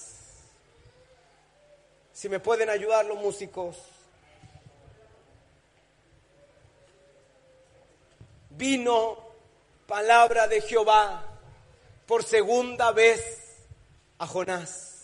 Si 2.17 2.29
me 2.29 2.39
pueden 2.39 2.67
ayudar 2.71 3.05
los 3.05 3.19
músicos. 3.19 3.77
Vino 8.49 9.19
palabra 9.85 10.47
de 10.47 10.61
Jehová 10.61 11.23
por 12.07 12.23
segunda 12.23 12.91
vez 12.91 13.57
a 14.17 14.25
Jonás. 14.25 14.95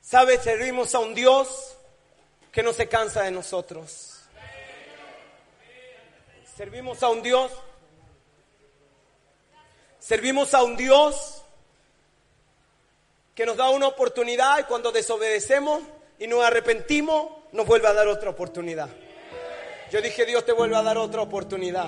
¿Sabes? 0.00 0.40
Servimos 0.40 0.94
a 0.94 1.00
un 1.00 1.14
Dios 1.14 1.76
que 2.50 2.62
no 2.62 2.72
se 2.72 2.88
cansa 2.88 3.24
de 3.24 3.30
nosotros. 3.30 4.18
Servimos 6.56 7.02
a 7.02 7.10
un 7.10 7.22
Dios. 7.22 7.52
Servimos 9.98 10.54
a 10.54 10.62
un 10.62 10.74
Dios 10.74 11.38
que 13.38 13.46
nos 13.46 13.56
da 13.56 13.70
una 13.70 13.86
oportunidad 13.86 14.58
y 14.58 14.64
cuando 14.64 14.90
desobedecemos 14.90 15.80
y 16.18 16.26
nos 16.26 16.44
arrepentimos, 16.44 17.30
nos 17.52 17.66
vuelve 17.66 17.86
a 17.86 17.92
dar 17.92 18.08
otra 18.08 18.30
oportunidad. 18.30 18.88
Yo 19.92 20.02
dije, 20.02 20.26
Dios 20.26 20.44
te 20.44 20.50
vuelve 20.50 20.74
a 20.74 20.82
dar 20.82 20.98
otra 20.98 21.22
oportunidad. 21.22 21.86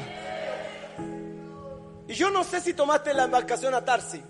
Y 2.07 2.12
yo 2.14 2.30
no 2.30 2.44
sé 2.44 2.61
si 2.61 2.72
tomaste 2.72 3.12
la 3.14 3.24
embarcación 3.24 3.74
a 3.74 3.84
Tarsi, 3.84 4.22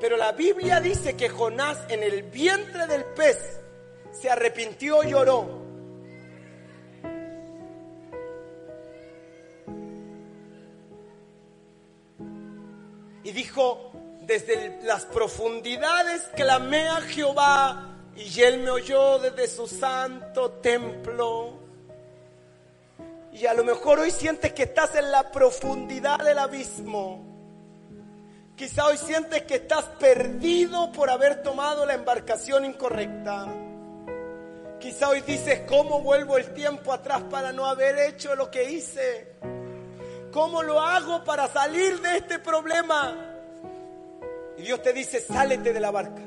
pero 0.00 0.16
la 0.16 0.30
Biblia 0.30 0.78
dice 0.80 1.16
que 1.16 1.28
Jonás 1.28 1.76
en 1.88 2.04
el 2.04 2.22
vientre 2.22 2.86
del 2.86 3.04
pez 3.04 3.58
se 4.12 4.30
arrepintió 4.30 5.02
y 5.02 5.10
lloró. 5.10 5.66
Y 13.24 13.32
dijo, 13.32 13.88
desde 14.28 14.78
las 14.82 15.06
profundidades 15.06 16.20
clamé 16.36 16.86
a 16.86 17.00
Jehová 17.00 17.96
y 18.14 18.42
él 18.42 18.58
me 18.58 18.68
oyó 18.70 19.18
desde 19.18 19.48
su 19.48 19.66
santo 19.66 20.50
templo. 20.60 21.54
Y 23.32 23.46
a 23.46 23.54
lo 23.54 23.64
mejor 23.64 24.00
hoy 24.00 24.10
sientes 24.10 24.52
que 24.52 24.64
estás 24.64 24.94
en 24.96 25.10
la 25.10 25.32
profundidad 25.32 26.18
del 26.18 26.38
abismo. 26.38 27.24
Quizá 28.54 28.88
hoy 28.88 28.98
sientes 28.98 29.44
que 29.44 29.54
estás 29.54 29.84
perdido 29.98 30.92
por 30.92 31.08
haber 31.08 31.42
tomado 31.42 31.86
la 31.86 31.94
embarcación 31.94 32.66
incorrecta. 32.66 33.46
Quizá 34.78 35.08
hoy 35.08 35.22
dices, 35.22 35.62
¿cómo 35.66 36.02
vuelvo 36.02 36.36
el 36.36 36.52
tiempo 36.52 36.92
atrás 36.92 37.22
para 37.30 37.50
no 37.52 37.64
haber 37.64 37.98
hecho 37.98 38.34
lo 38.34 38.50
que 38.50 38.72
hice? 38.72 39.36
¿Cómo 40.32 40.62
lo 40.62 40.80
hago 40.80 41.24
para 41.24 41.48
salir 41.48 41.98
de 42.02 42.18
este 42.18 42.38
problema? 42.40 43.37
Y 44.58 44.62
Dios 44.62 44.82
te 44.82 44.92
dice, 44.92 45.20
sálete 45.20 45.72
de 45.72 45.80
la 45.80 45.90
barca. 45.90 46.22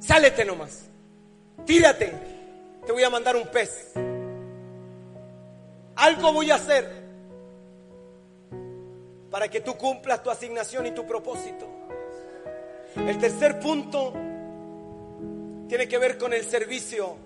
Sálete 0.00 0.44
nomás. 0.44 0.90
Tírate. 1.64 2.12
Te 2.84 2.92
voy 2.92 3.02
a 3.04 3.10
mandar 3.10 3.36
un 3.36 3.46
pez. 3.46 3.92
Algo 5.96 6.32
voy 6.32 6.50
a 6.50 6.56
hacer 6.56 7.02
para 9.30 9.48
que 9.48 9.60
tú 9.62 9.74
cumplas 9.76 10.22
tu 10.22 10.30
asignación 10.30 10.86
y 10.86 10.90
tu 10.90 11.06
propósito. 11.06 11.66
El 12.96 13.16
tercer 13.16 13.58
punto 13.60 14.12
tiene 15.68 15.88
que 15.88 15.96
ver 15.96 16.18
con 16.18 16.34
el 16.34 16.44
servicio. 16.44 17.16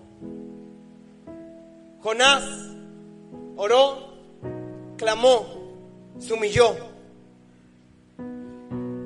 Jonás 2.01 2.43
oró, 3.57 4.13
clamó, 4.95 5.66
se 6.19 6.33
humilló. 6.33 6.75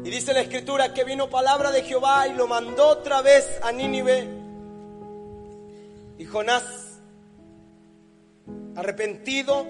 Y 0.04 0.10
dice 0.10 0.34
la 0.34 0.42
escritura 0.42 0.94
que 0.94 1.04
vino 1.04 1.30
palabra 1.30 1.72
de 1.72 1.84
Jehová 1.84 2.28
y 2.28 2.34
lo 2.34 2.48
mandó 2.48 2.88
otra 2.88 3.22
vez 3.22 3.60
a 3.62 3.72
Nínive. 3.72 4.28
Y 6.18 6.26
Jonás, 6.26 6.64
arrepentido, 8.76 9.66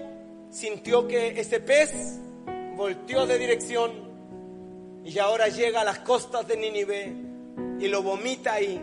sintió 0.50 1.06
que 1.06 1.40
ese 1.40 1.60
pez 1.60 2.18
volteó 2.76 3.26
de 3.26 3.38
dirección 3.38 3.92
y 5.04 5.18
ahora 5.18 5.48
llega 5.48 5.80
a 5.80 5.84
las 5.84 5.98
costas 6.00 6.46
de 6.46 6.56
Nínive 6.56 7.12
y 7.78 7.88
lo 7.88 8.02
vomita 8.02 8.54
ahí. 8.54 8.80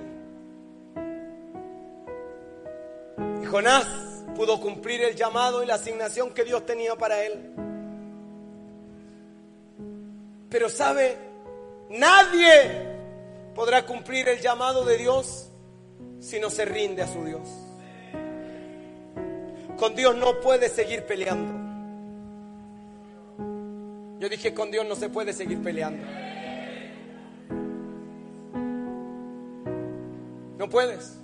Y 3.41 3.45
Jonás 3.45 3.88
pudo 4.36 4.60
cumplir 4.60 5.01
el 5.01 5.16
llamado 5.16 5.64
y 5.64 5.66
la 5.66 5.76
asignación 5.76 6.34
que 6.34 6.43
Dios 6.43 6.66
tenía 6.66 6.95
para 6.95 7.24
él. 7.24 7.69
Pero 10.50 10.70
sabe, 10.70 11.18
nadie 11.89 12.88
podrá 13.54 13.86
cumplir 13.86 14.28
el 14.30 14.39
llamado 14.39 14.84
de 14.84 14.97
Dios 14.97 15.50
si 16.20 16.39
no 16.39 16.50
se 16.50 16.66
rinde 16.66 17.04
a 17.04 17.08
su 17.08 17.24
Dios. 17.24 17.47
Con 19.78 19.95
Dios 19.95 20.16
no 20.16 20.39
puedes 20.41 20.72
seguir 20.74 21.06
peleando. 21.06 21.60
Yo 24.20 24.28
dije, 24.28 24.54
con 24.54 24.70
Dios 24.70 24.86
no 24.86 24.95
se 24.95 25.10
puede 25.10 25.32
seguir 25.32 25.62
peleando. 25.62 26.06
No 30.58 30.68
puedes. 30.70 31.18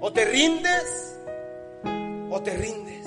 O 0.00 0.12
te 0.12 0.24
rindes 0.26 1.18
o 2.30 2.40
te 2.40 2.56
rindes. 2.56 3.03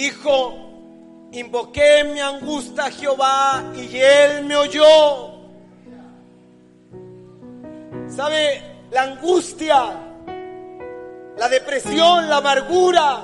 Dijo, 0.00 1.28
invoqué 1.32 2.04
mi 2.04 2.20
angustia 2.20 2.86
a 2.86 2.90
Jehová 2.90 3.64
y 3.76 3.96
él 3.98 4.46
me 4.46 4.56
oyó. 4.56 5.34
¿Sabe? 8.08 8.62
La 8.90 9.02
angustia, 9.02 9.92
la 11.36 11.48
depresión, 11.48 12.28
la 12.30 12.38
amargura 12.38 13.20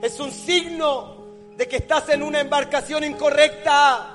es 0.00 0.18
un 0.20 0.30
signo 0.30 1.16
de 1.56 1.66
que 1.66 1.76
estás 1.78 2.08
en 2.10 2.22
una 2.22 2.40
embarcación 2.40 3.02
incorrecta. 3.02 4.12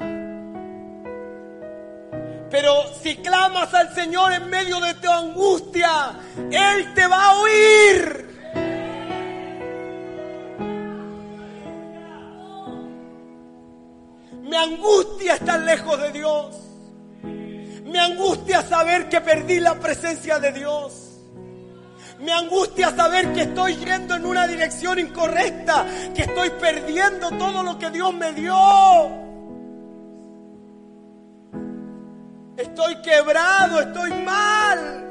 Pero 2.50 2.74
si 3.04 3.18
clamas 3.18 3.74
al 3.74 3.93
Señor 3.93 4.34
en 4.34 4.50
medio 4.50 4.80
de 4.80 4.93
tu 4.95 5.10
angustia, 5.12 6.14
Él 6.50 6.93
te 6.95 7.06
va 7.06 7.26
a 7.26 7.39
oír. 7.39 8.29
Angustia 14.70 15.36
estar 15.36 15.59
lejos 15.61 16.01
de 16.01 16.11
Dios. 16.11 16.55
Me 17.86 17.99
angustia 17.99 18.61
saber 18.61 19.09
que 19.09 19.22
perdí 19.22 19.59
la 19.59 19.76
presencia 19.76 20.39
de 20.39 20.51
Dios. 20.51 21.05
Me 22.20 22.32
angustia 22.32 22.93
saber 22.95 23.34
que 23.34 23.41
estoy 23.43 23.78
yendo 23.78 24.15
en 24.15 24.26
una 24.26 24.45
dirección 24.45 24.99
incorrecta, 24.99 25.86
que 26.13 26.24
estoy 26.24 26.49
perdiendo 26.51 27.30
todo 27.32 27.63
lo 27.63 27.80
que 27.80 27.89
Dios 27.89 28.13
me 28.13 28.34
dio. 28.34 28.55
Estoy 32.57 32.95
quebrado, 33.01 33.80
estoy 33.80 34.11
mal. 34.13 35.05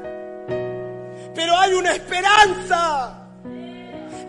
Pero 1.33 1.57
hay 1.57 1.73
una 1.73 1.91
esperanza. 1.93 3.27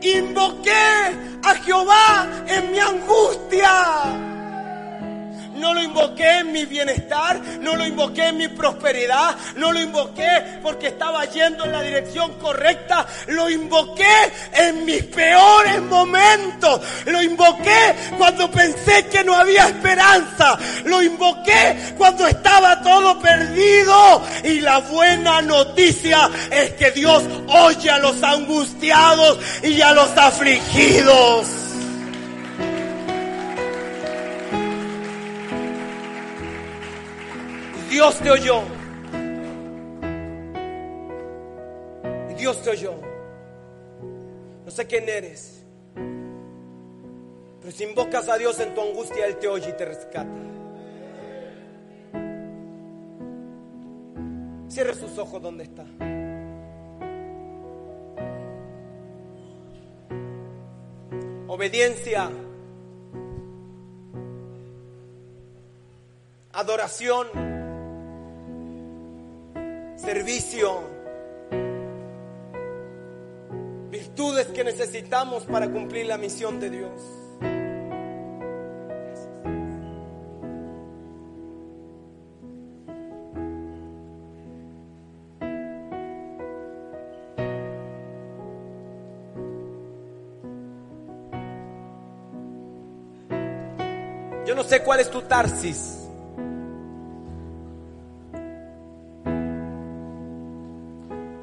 Invoqué 0.00 1.38
a 1.44 1.54
Jehová 1.56 2.28
en 2.46 2.72
mi 2.72 2.78
angustia. 2.78 4.29
No 5.60 5.74
lo 5.74 5.82
invoqué 5.82 6.38
en 6.38 6.52
mi 6.52 6.64
bienestar, 6.64 7.38
no 7.60 7.76
lo 7.76 7.86
invoqué 7.86 8.28
en 8.28 8.38
mi 8.38 8.48
prosperidad, 8.48 9.36
no 9.56 9.72
lo 9.72 9.80
invoqué 9.80 10.58
porque 10.62 10.88
estaba 10.88 11.26
yendo 11.26 11.66
en 11.66 11.72
la 11.72 11.82
dirección 11.82 12.32
correcta, 12.38 13.06
lo 13.26 13.50
invoqué 13.50 14.32
en 14.54 14.86
mis 14.86 15.04
peores 15.04 15.82
momentos, 15.82 16.80
lo 17.04 17.22
invoqué 17.22 17.94
cuando 18.16 18.50
pensé 18.50 19.06
que 19.08 19.22
no 19.22 19.34
había 19.34 19.66
esperanza, 19.66 20.58
lo 20.84 21.02
invoqué 21.02 21.94
cuando 21.98 22.26
estaba 22.26 22.80
todo 22.82 23.20
perdido 23.20 24.22
y 24.42 24.60
la 24.60 24.78
buena 24.78 25.42
noticia 25.42 26.30
es 26.50 26.72
que 26.72 26.90
Dios 26.92 27.22
oye 27.48 27.90
a 27.90 27.98
los 27.98 28.22
angustiados 28.22 29.38
y 29.62 29.82
a 29.82 29.92
los 29.92 30.16
afligidos. 30.16 31.69
Dios 37.90 38.20
te 38.20 38.30
oyó. 38.30 38.62
Y 42.30 42.34
Dios 42.34 42.62
te 42.62 42.70
oyó. 42.70 42.94
No 44.64 44.70
sé 44.70 44.86
quién 44.86 45.08
eres. 45.08 45.64
Pero 47.60 47.72
si 47.72 47.82
invocas 47.82 48.28
a 48.28 48.38
Dios 48.38 48.60
en 48.60 48.74
tu 48.74 48.80
angustia, 48.80 49.26
Él 49.26 49.38
te 49.38 49.48
oye 49.48 49.70
y 49.70 49.76
te 49.76 49.84
rescata. 49.84 50.30
Cierre 54.68 54.94
sus 54.94 55.18
ojos 55.18 55.42
donde 55.42 55.64
está. 55.64 55.84
Obediencia. 61.48 62.30
Adoración 66.52 67.59
servicio, 70.00 70.82
virtudes 73.90 74.46
que 74.48 74.64
necesitamos 74.64 75.44
para 75.44 75.70
cumplir 75.70 76.06
la 76.06 76.16
misión 76.16 76.58
de 76.58 76.70
Dios. 76.70 76.90
Yo 94.46 94.54
no 94.56 94.64
sé 94.64 94.82
cuál 94.82 95.00
es 95.00 95.10
tu 95.10 95.22
Tarsis. 95.22 95.99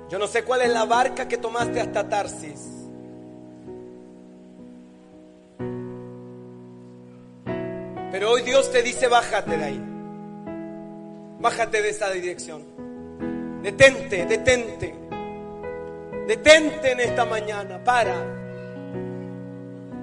Yo 0.10 0.18
no 0.18 0.28
sé 0.28 0.44
cuál 0.44 0.62
es 0.62 0.70
la 0.70 0.86
barca 0.86 1.28
que 1.28 1.38
tomaste 1.38 1.82
hasta 1.82 2.08
Tarsis. 2.08 2.78
Pero 8.12 8.32
hoy 8.32 8.42
Dios 8.42 8.72
te 8.72 8.82
dice, 8.82 9.08
bájate 9.08 9.58
de 9.58 9.64
ahí. 9.64 9.84
Bájate 11.40 11.82
de 11.82 11.90
esa 11.90 12.10
dirección. 12.10 12.64
Detente, 13.62 14.26
detente. 14.26 14.96
Detente 16.26 16.92
en 16.94 17.00
esta 17.02 17.26
mañana. 17.26 17.84
Para. 17.84 18.16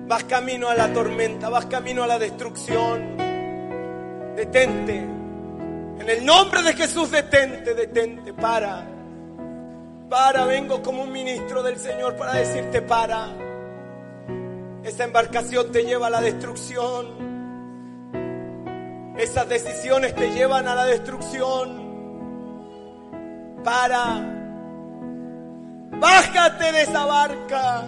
Vas 0.07 0.25
camino 0.25 0.69
a 0.69 0.75
la 0.75 0.93
tormenta, 0.93 1.49
vas 1.49 1.65
camino 1.65 2.03
a 2.05 2.07
la 2.07 2.19
destrucción. 2.19 3.17
Detente. 4.37 4.97
En 4.97 6.11
el 6.11 6.27
nombre 6.27 6.63
de 6.63 6.75
Jesús, 6.75 7.11
detente, 7.11 7.75
detente, 7.75 8.35
para. 8.35 8.94
Para, 10.09 10.45
vengo 10.45 10.83
como 10.83 11.03
un 11.03 11.13
ministro 11.13 11.63
del 11.63 11.79
Señor 11.79 12.17
para 12.17 12.35
decirte 12.35 12.83
para. 12.83 13.29
Esa 14.83 15.05
embarcación 15.05 15.73
te 15.73 15.85
lleva 15.85 16.09
a 16.09 16.11
la 16.11 16.21
destrucción. 16.21 17.25
Esas 19.17 19.49
decisiones 19.49 20.15
te 20.15 20.31
llevan 20.31 20.69
a 20.69 20.75
la 20.75 20.85
destrucción. 20.85 21.83
Para. 23.65 24.31
Bájate 25.93 26.73
de 26.73 26.83
esa 26.83 27.07
barca. 27.07 27.85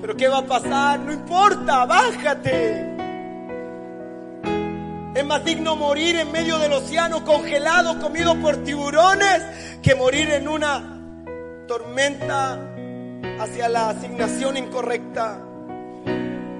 Pero 0.00 0.16
¿qué 0.16 0.28
va 0.28 0.38
a 0.38 0.46
pasar? 0.46 1.00
No 1.00 1.12
importa, 1.12 1.84
bájate. 1.84 2.95
Es 5.16 5.24
más 5.24 5.42
digno 5.46 5.76
morir 5.76 6.14
en 6.16 6.30
medio 6.30 6.58
del 6.58 6.74
océano 6.74 7.24
congelado, 7.24 7.98
comido 7.98 8.38
por 8.38 8.62
tiburones, 8.64 9.42
que 9.80 9.94
morir 9.94 10.28
en 10.28 10.46
una 10.46 11.00
tormenta 11.66 12.60
hacia 13.40 13.66
la 13.70 13.88
asignación 13.88 14.58
incorrecta. 14.58 15.40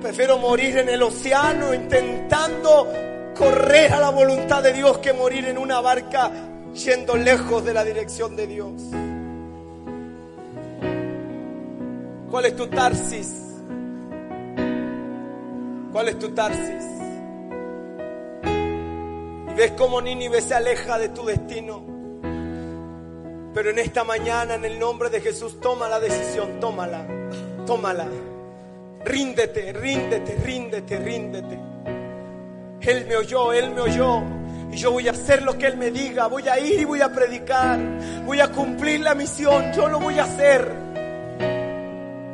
Prefiero 0.01 0.39
morir 0.39 0.79
en 0.79 0.89
el 0.89 1.03
océano 1.03 1.75
intentando 1.75 2.91
correr 3.37 3.93
a 3.93 4.01
la 4.01 4.09
voluntad 4.09 4.63
de 4.63 4.73
Dios 4.73 4.97
que 4.99 5.13
morir 5.13 5.45
en 5.45 5.59
una 5.59 5.83
barca 5.83 6.31
yendo 6.73 7.15
lejos 7.15 7.63
de 7.63 7.75
la 7.75 7.85
dirección 7.85 8.37
de 8.37 8.47
Dios. 8.47 8.73
¿Cuál 12.31 12.47
es 12.47 12.57
tu 12.57 12.69
Tarsis? 12.69 13.35
¿Cuál 15.93 16.09
es 16.09 16.19
tu 16.19 16.31
Tarsis? 16.31 17.06
Ves 19.57 19.73
cómo 19.73 20.03
Nínive 20.03 20.43
se 20.43 20.55
aleja 20.55 20.99
de 20.99 21.09
tu 21.09 21.25
destino. 21.25 21.83
Pero 23.55 23.71
en 23.71 23.79
esta 23.79 24.05
mañana, 24.05 24.55
en 24.55 24.67
el 24.67 24.79
nombre 24.79 25.09
de 25.09 25.23
Jesús, 25.23 25.59
toma 25.61 25.89
la 25.89 25.99
decisión, 25.99 26.61
tómala, 26.61 27.07
tómala. 27.65 28.07
Ríndete, 29.03 29.73
ríndete, 29.73 30.35
ríndete, 30.45 30.99
ríndete. 30.99 31.59
Él 32.83 33.07
me 33.07 33.17
oyó, 33.17 33.55
Él 33.55 33.71
me 33.71 33.81
oyó. 33.81 34.23
Y 34.71 34.77
yo 34.77 34.93
voy 34.93 35.09
a 35.09 35.13
hacer 35.13 35.43
lo 35.43 35.57
que 35.57 35.69
Él 35.69 35.79
me 35.79 35.91
diga. 35.91 36.27
Voy 36.27 36.47
a 36.49 36.59
ir 36.59 36.81
y 36.81 36.85
voy 36.85 37.01
a 37.01 37.11
predicar. 37.11 37.79
Voy 38.27 38.41
a 38.41 38.53
cumplir 38.53 39.01
la 39.01 39.15
misión. 39.15 39.73
Yo 39.73 39.89
lo 39.89 40.01
voy 40.01 40.19
a 40.19 40.25
hacer. 40.25 40.71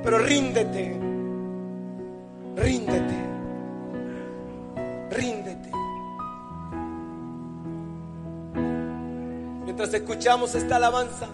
Pero 0.03 0.19
ríndete. 0.19 0.99
Ríndete. 2.57 3.15
Ríndete. 5.11 5.62
Mientras 9.83 10.01
escuchamos 10.01 10.55
esta 10.55 10.77
alabanza, 10.77 11.27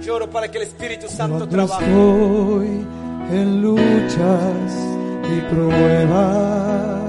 lloro 0.00 0.30
para 0.30 0.48
que 0.48 0.58
el 0.58 0.62
Espíritu 0.62 1.08
Santo 1.08 1.38
Cuando 1.38 1.48
trabaje. 1.48 1.84
estoy 1.84 2.86
en 3.32 3.62
luchas 3.62 4.72
y 5.24 5.40
pruebas 5.52 7.00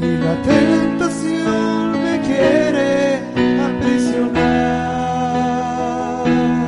y 0.00 0.06
la 0.16 0.42
tentación 0.42 2.02
me 2.02 2.20
quiere 2.22 3.18
aprisionar. 3.62 4.64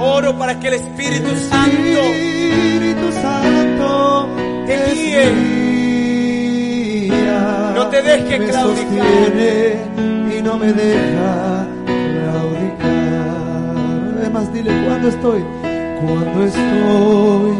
Oro 0.01 0.39
para 0.39 0.61
que 0.61 0.69
el 0.69 0.75
Espíritu 0.75 1.37
Santo 1.51 2.01
Espíritu 2.01 3.11
Santo 3.21 4.29
te 4.67 4.93
guíe. 4.93 5.33
No 7.75 7.89
te 7.89 8.03
deje 8.03 8.39
me 8.39 8.47
claudicar. 8.47 10.20
No 10.51 10.59
me 10.59 10.73
deja 10.73 11.65
claudicar. 11.87 13.39
Además, 14.19 14.53
dile 14.53 14.73
cuando 14.85 15.09
estoy, 15.09 15.45
cuando 16.01 16.45
estoy 16.45 17.53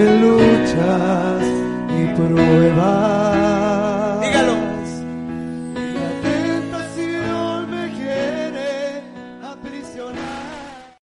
en 0.00 0.10
luchas 0.22 1.42
y 1.98 2.04
pruebas 2.14 3.49